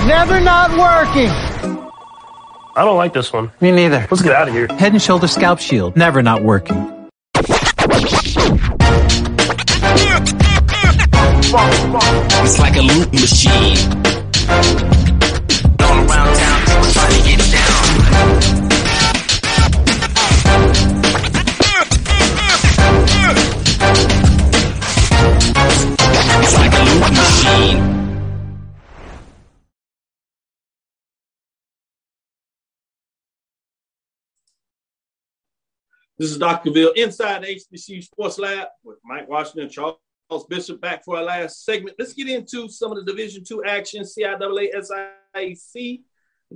[0.06, 1.32] Never not working.
[2.78, 3.52] I don't like this one.
[3.62, 4.06] Me neither.
[4.12, 4.68] Let's get out of here.
[4.68, 6.92] Head and Shoulders scalp shield, never not working.
[12.44, 14.95] It's like a loop machine.
[36.18, 36.72] This is Dr.
[36.72, 39.98] Bill inside the HBCU Sports Lab with Mike Washington and Charles
[40.48, 41.98] Bishop back for our last segment.
[42.00, 44.70] Let's get into some of the Division Two action, CIAA,
[45.36, 46.04] SIAC.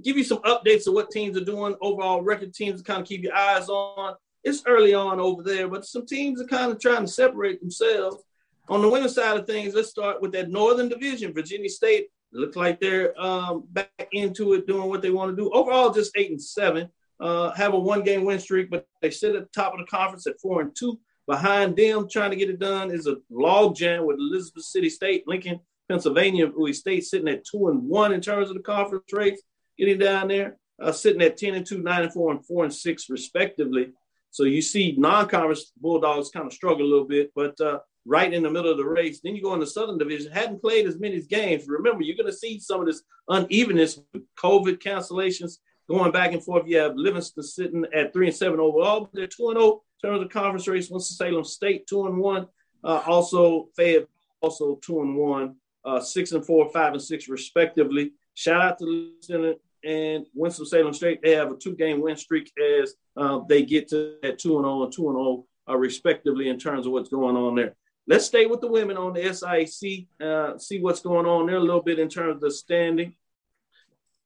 [0.02, 3.08] Give you some updates of what teams are doing, overall record teams to kind of
[3.08, 4.16] keep your eyes on.
[4.46, 8.24] It's early on over there, but some teams are kind of trying to separate themselves.
[8.70, 11.34] On the winning side of things, let's start with that Northern Division.
[11.34, 15.52] Virginia State looks like they're um, back into it, doing what they want to do.
[15.52, 16.90] Overall, just eight and seven.
[17.20, 20.26] Uh, have a one-game win streak, but they sit at the top of the conference
[20.26, 21.00] at four and two.
[21.28, 25.28] Behind them, trying to get it done is a log jam with Elizabeth City State,
[25.28, 25.60] Lincoln,
[25.90, 29.42] Pennsylvania, Bowie State sitting at two and one in terms of the conference race,
[29.78, 32.74] getting down there, uh, sitting at ten and two, nine and four, and four and
[32.74, 33.92] six respectively.
[34.32, 38.44] So you see non-conference Bulldogs kind of struggle a little bit, but uh, right in
[38.44, 39.20] the middle of the race.
[39.24, 41.66] Then you go in the Southern Division, hadn't played as many games.
[41.68, 45.58] Remember, you're going to see some of this unevenness with COVID cancellations
[45.90, 46.68] going back and forth.
[46.68, 50.10] You have Livingston sitting at three and seven overall, but they're two and zero in
[50.10, 50.90] terms of conference race.
[50.90, 52.48] Winston Salem State two and one.
[52.84, 54.08] Uh, also Fayette
[54.42, 58.14] also two and one, uh, six and four, five and six respectively.
[58.36, 61.22] Shout out to Livingston and Winston Salem State.
[61.22, 64.66] They have a two game win streak as uh, they get to that two and
[64.66, 67.76] zero and two and zero uh, respectively in terms of what's going on there.
[68.08, 71.60] Let's stay with the women on the SIC, uh, see what's going on there a
[71.60, 73.14] little bit in terms of the standing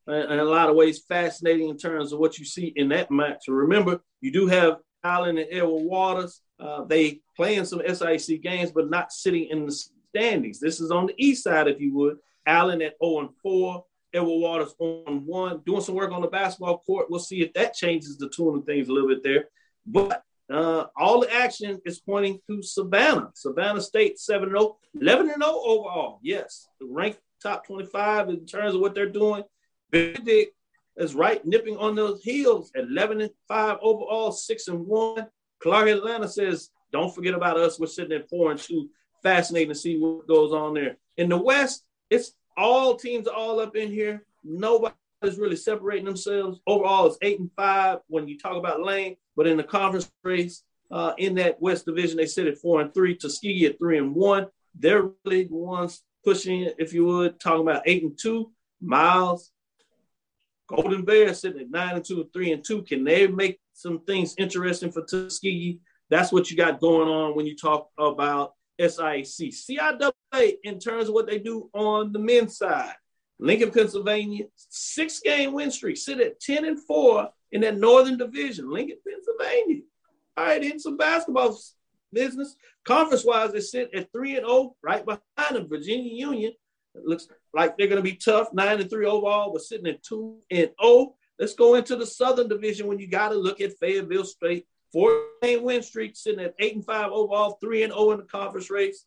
[0.07, 3.45] in a lot of ways fascinating in terms of what you see in that match.
[3.47, 6.41] Remember, you do have Allen and Edward Waters.
[6.59, 9.71] Uh, they playing some SIC games, but not sitting in the
[10.09, 10.59] standings.
[10.59, 12.17] This is on the east side, if you would.
[12.45, 13.83] Allen at 0 and 4,
[14.13, 17.07] Edward Waters on one, doing some work on the basketball court.
[17.09, 19.45] We'll see if that changes the tune of things a little bit there.
[19.85, 23.31] But uh, all the action is pointing to Savannah.
[23.33, 26.19] Savannah State 7 0, 11 0 overall.
[26.21, 29.43] Yes, ranked top 25 in terms of what they're doing.
[29.93, 30.55] Benedict
[30.97, 35.27] is right nipping on those heels at 11 and 5 overall, 6 and 1.
[35.61, 37.79] Clark Atlanta says, don't forget about us.
[37.79, 38.89] We're sitting at 4 and 2.
[39.21, 40.97] Fascinating to see what goes on there.
[41.17, 44.25] In the West, it's all teams all up in here.
[44.43, 44.95] Nobody's
[45.37, 46.59] really separating themselves.
[46.65, 50.63] Overall, it's 8 and 5 when you talk about lane, but in the conference race,
[50.91, 53.15] uh, in that West Division, they sit at 4 and 3.
[53.15, 54.47] Tuskegee at 3 and 1.
[54.75, 58.51] They're really the ones pushing it, if you would, talking about 8 and 2.
[58.81, 59.51] Miles,
[60.67, 62.83] Golden Bears sitting at nine and two and three and two.
[62.83, 65.79] Can they make some things interesting for Tuskegee?
[66.09, 69.53] That's what you got going on when you talk about SIAC.
[69.53, 72.93] CIAA, in terms of what they do on the men's side,
[73.39, 78.71] Lincoln, Pennsylvania, six game win streak, sit at 10 and four in that Northern Division.
[78.71, 79.81] Lincoln, Pennsylvania.
[80.37, 81.57] All right, in some basketball
[82.11, 82.55] business.
[82.85, 86.53] Conference wise, they sit at 3 and 0, right behind the Virginia Union.
[86.95, 90.03] It looks like they're going to be tough, 9 and 3 overall, but sitting at
[90.03, 91.15] 2 and 0.
[91.39, 94.65] Let's go into the Southern Division when you got to look at Fayetteville State.
[94.91, 98.23] Four game win streak, sitting at 8 and 5 overall, 3 and 0 in the
[98.23, 99.05] conference race.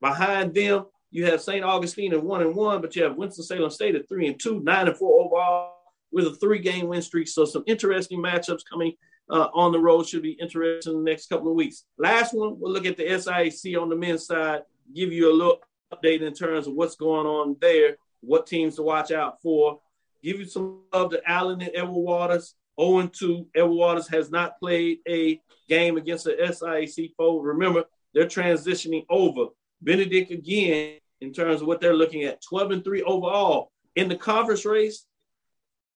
[0.00, 1.64] Behind them, you have St.
[1.64, 4.88] Augustine at 1 and 1, but you have Winston-Salem State at 3 and 2, 9
[4.88, 5.76] and 4 overall
[6.10, 7.28] with a three game win streak.
[7.28, 8.94] So, some interesting matchups coming
[9.30, 11.84] uh, on the road should be interesting in the next couple of weeks.
[11.98, 14.62] Last one, we'll look at the SIAC on the men's side,
[14.94, 18.82] give you a look update in terms of what's going on there, what teams to
[18.82, 19.80] watch out for.
[20.22, 22.54] Give you some of the Allen and Edward Waters.
[22.80, 23.48] 0 2.
[23.54, 27.38] Edward Waters has not played a game against the SIAC foe.
[27.38, 27.84] Remember,
[28.14, 29.46] they're transitioning over.
[29.82, 33.70] Benedict again, in terms of what they're looking at, 12 and 3 overall.
[33.96, 35.06] In the conference race,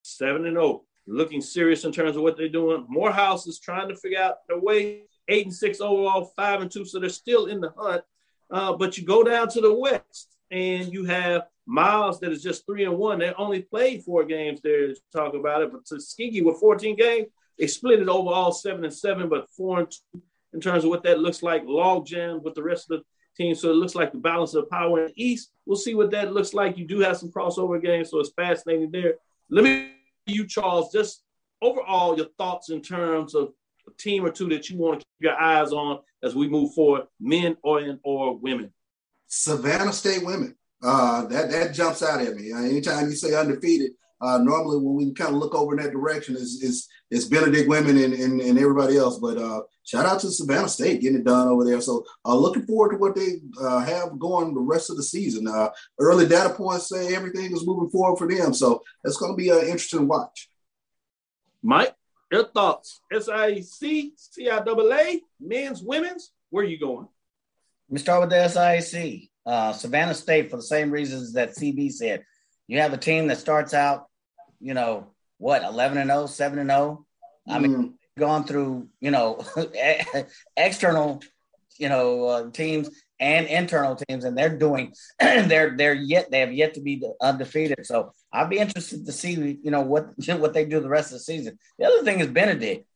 [0.02, 0.82] 7 and 0.
[1.06, 2.84] Looking serious in terms of what they're doing.
[2.88, 5.04] Morehouse is trying to figure out their way.
[5.28, 6.84] 8 and 6 overall, 5 and 2.
[6.84, 8.02] So they're still in the hunt.
[8.50, 12.64] Uh, but you go down to the West and you have Miles that is just
[12.64, 13.18] three and one.
[13.18, 15.72] They only played four games there to talk about it.
[15.72, 17.26] But Tuskegee with 14 games,
[17.58, 20.22] they split it overall seven and seven, but four and two
[20.52, 21.64] in terms of what that looks like.
[21.66, 23.04] Log jam with the rest of the
[23.36, 23.54] team.
[23.54, 25.50] So it looks like the balance of power in the East.
[25.66, 26.78] We'll see what that looks like.
[26.78, 29.14] You do have some crossover games, so it's fascinating there.
[29.50, 29.92] Let me
[30.26, 31.22] you, Charles, just
[31.62, 33.52] overall your thoughts in terms of
[33.88, 36.74] a team or two that you want to keep your eyes on as we move
[36.74, 38.72] forward, men or or women?
[39.26, 40.54] Savannah State women.
[40.82, 42.52] Uh, that that jumps out at me.
[42.52, 45.92] Uh, anytime you say undefeated, uh, normally when we kind of look over in that
[45.92, 49.18] direction is is is Benedict women and, and, and everybody else.
[49.18, 51.80] But uh, shout out to Savannah State getting it done over there.
[51.80, 55.48] So uh, looking forward to what they uh, have going the rest of the season.
[55.48, 58.52] Uh, early data points say everything is moving forward for them.
[58.52, 60.50] So it's going to be an interesting watch.
[61.62, 61.95] Mike.
[62.30, 63.00] Your thoughts?
[63.12, 66.32] SIAC, CIAA, men's, women's.
[66.50, 67.08] Where are you going?
[67.88, 69.28] Let me start with the SIAC.
[69.44, 72.24] Uh, Savannah State, for the same reasons that CB said.
[72.66, 74.06] You have a team that starts out,
[74.60, 75.06] you know,
[75.38, 77.06] what, 11 and 0, 7 and 0.
[77.48, 77.92] I mean, mm.
[78.18, 79.38] gone through, you know,
[80.56, 81.22] external,
[81.78, 86.52] you know, uh, teams and internal teams, and they're doing, they're they're yet they have
[86.52, 87.86] yet to be undefeated.
[87.86, 91.18] So I'd be interested to see, you know, what what they do the rest of
[91.18, 91.58] the season.
[91.78, 92.86] The other thing is Benedict.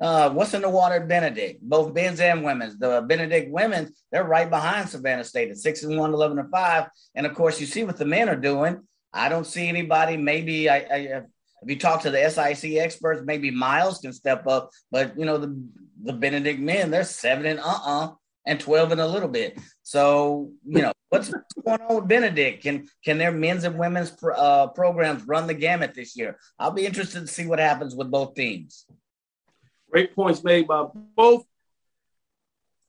[0.00, 1.62] Uh, what's in the water Benedict?
[1.62, 2.76] Both men's and women's.
[2.78, 6.88] The Benedict women, they're right behind Savannah State at six and one, 11 and five.
[7.14, 8.80] And of course, you see what the men are doing.
[9.12, 10.16] I don't see anybody.
[10.16, 11.22] Maybe I, I
[11.64, 14.70] if you talk to the SIC experts, maybe Miles can step up.
[14.90, 15.56] But you know, the
[16.02, 18.12] the Benedict men, they're seven and uh uh-uh, uh
[18.46, 19.58] and 12 and a little bit.
[19.82, 21.32] So, you know, what's
[21.64, 22.62] going on with Benedict?
[22.62, 26.38] Can can their men's and women's uh, programs run the gamut this year?
[26.58, 28.86] I'll be interested to see what happens with both teams.
[29.90, 30.86] Great points made by
[31.16, 31.44] both.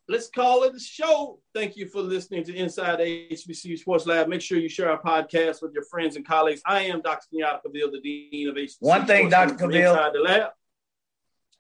[0.08, 1.39] Let's call it a show.
[1.53, 4.28] Thank you for listening to Inside HBCU Sports Lab.
[4.28, 6.62] Make sure you share our podcast with your friends and colleagues.
[6.64, 7.26] I am Dr.
[7.34, 9.56] Kenyatta Cavil, the Dean of HBCU One thing, Dr.
[9.56, 9.76] Cavil.
[9.76, 10.51] Inside the lab.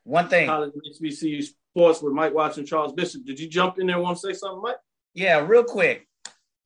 [0.03, 0.47] One thing.
[0.47, 3.25] College HBCU Sports with Mike Watson, Charles Bishop.
[3.25, 4.77] Did you jump in there want to say something, Mike?
[5.13, 6.07] Yeah, real quick.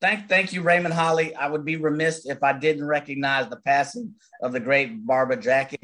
[0.00, 1.34] Thank, thank you, Raymond Holly.
[1.34, 5.82] I would be remiss if I didn't recognize the passing of the great Barbara Jacket,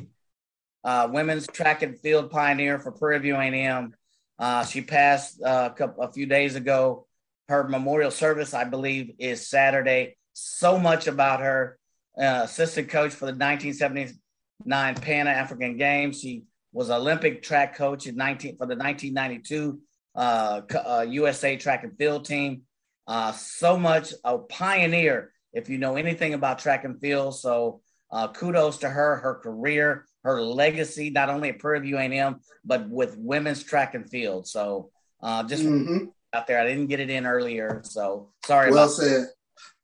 [0.84, 3.94] uh, women's track and field pioneer for Prairie View A&M.
[4.38, 7.08] Uh, she passed uh, a, couple, a few days ago.
[7.48, 10.16] Her memorial service, I believe, is Saturday.
[10.34, 11.78] So much about her.
[12.16, 16.20] Uh, assistant coach for the 1979 Pan African Games.
[16.20, 16.44] She
[16.76, 19.80] was Olympic track coach in 19 for the 1992
[20.14, 22.62] uh, uh, USA track and field team.
[23.06, 27.34] Uh, so much a pioneer if you know anything about track and field.
[27.34, 27.80] So
[28.12, 32.86] uh, kudos to her, her career, her legacy, not only at Prairie View A&M, but
[32.90, 34.46] with women's track and field.
[34.46, 34.90] So
[35.22, 36.08] uh, just Mhm.
[36.34, 39.28] out there, I didn't get it in earlier, so sorry Well about said.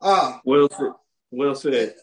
[0.02, 0.92] Ah, Well said.
[1.30, 1.94] Well said.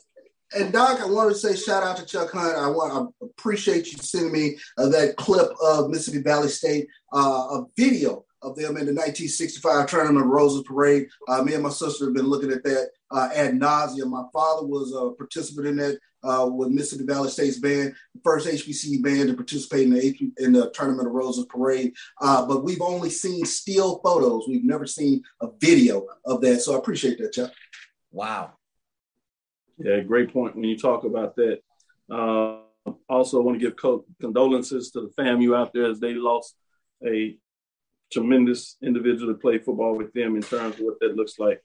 [0.56, 2.58] And Doc, I wanted to say shout out to Chuck Hunt.
[2.58, 7.48] I want I appreciate you sending me uh, that clip of Mississippi Valley State, uh,
[7.52, 11.08] a video of them in the 1965 Tournament of Roses Parade.
[11.28, 14.10] Uh, me and my sister have been looking at that uh, ad nauseum.
[14.10, 18.48] My father was a participant in that uh, with Mississippi Valley State's band, the first
[18.48, 21.94] HBCU band to participate in the in the Tournament of Roses Parade.
[22.22, 24.46] Uh, but we've only seen still photos.
[24.48, 26.62] We've never seen a video of that.
[26.62, 27.52] So I appreciate that, Chuck.
[28.12, 28.54] Wow.
[29.80, 31.60] Yeah, great point when you talk about that.
[32.12, 32.58] Uh,
[33.08, 36.56] also, I want to give co- condolences to the FAMU out there as they lost
[37.06, 37.38] a
[38.12, 41.62] tremendous individual to play football with them in terms of what that looks like.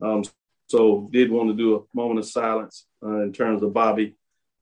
[0.00, 0.22] Um,
[0.68, 4.14] so, did want to do a moment of silence uh, in terms of Bobby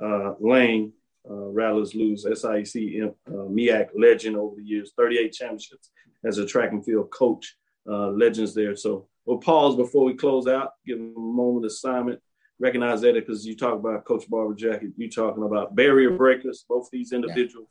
[0.02, 0.92] uh, Lane.
[1.28, 5.90] Uh, Rattlers lose SIC uh, MEAC legend over the years, 38 championships
[6.24, 7.56] as a track and field coach.
[7.86, 8.76] Uh, legends there.
[8.76, 12.20] So we'll pause before we close out, give them a moment of silence
[12.58, 16.64] recognize that because you talk about Coach Barber Jacket, you talking about barrier breakers.
[16.68, 17.68] Both these individuals,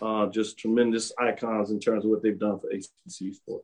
[0.00, 3.62] uh, just tremendous icons in terms of what they've done for HBCU sport.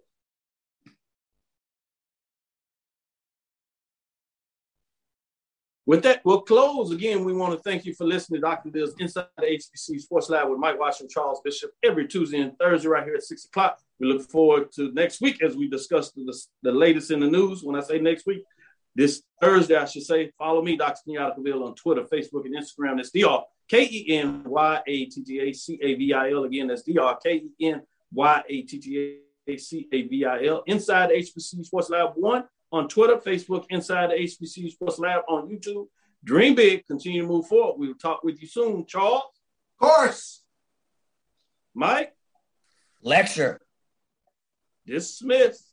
[5.88, 6.92] With that, we'll close.
[6.92, 8.68] Again, we want to thank you for listening to Dr.
[8.68, 12.88] Bill's Inside the HBC Sports Lab with Mike Washington, Charles Bishop, every Tuesday and Thursday
[12.88, 13.78] right here at 6 o'clock.
[13.98, 16.30] We look forward to next week as we discuss the,
[16.62, 17.64] the latest in the news.
[17.64, 18.44] When I say next week,
[18.99, 20.99] this Thursday, I should say, follow me, Dr.
[21.07, 22.96] Kenyatta Cavil, on Twitter, Facebook, and Instagram.
[22.96, 26.42] That's DR K E N Y A T T A C A V I L.
[26.42, 27.82] Again, that's DR K E N
[28.12, 30.64] Y A T T A C A V I L.
[30.66, 35.86] Inside HBC Sports Lab 1 on Twitter, Facebook, Inside HBC Sports Lab on YouTube.
[36.24, 37.78] Dream big, continue to move forward.
[37.78, 39.22] We will talk with you soon, Charles.
[39.80, 40.42] Of course.
[41.72, 42.16] Mike.
[43.01, 43.61] Lecture.
[44.84, 45.68] Dismissed.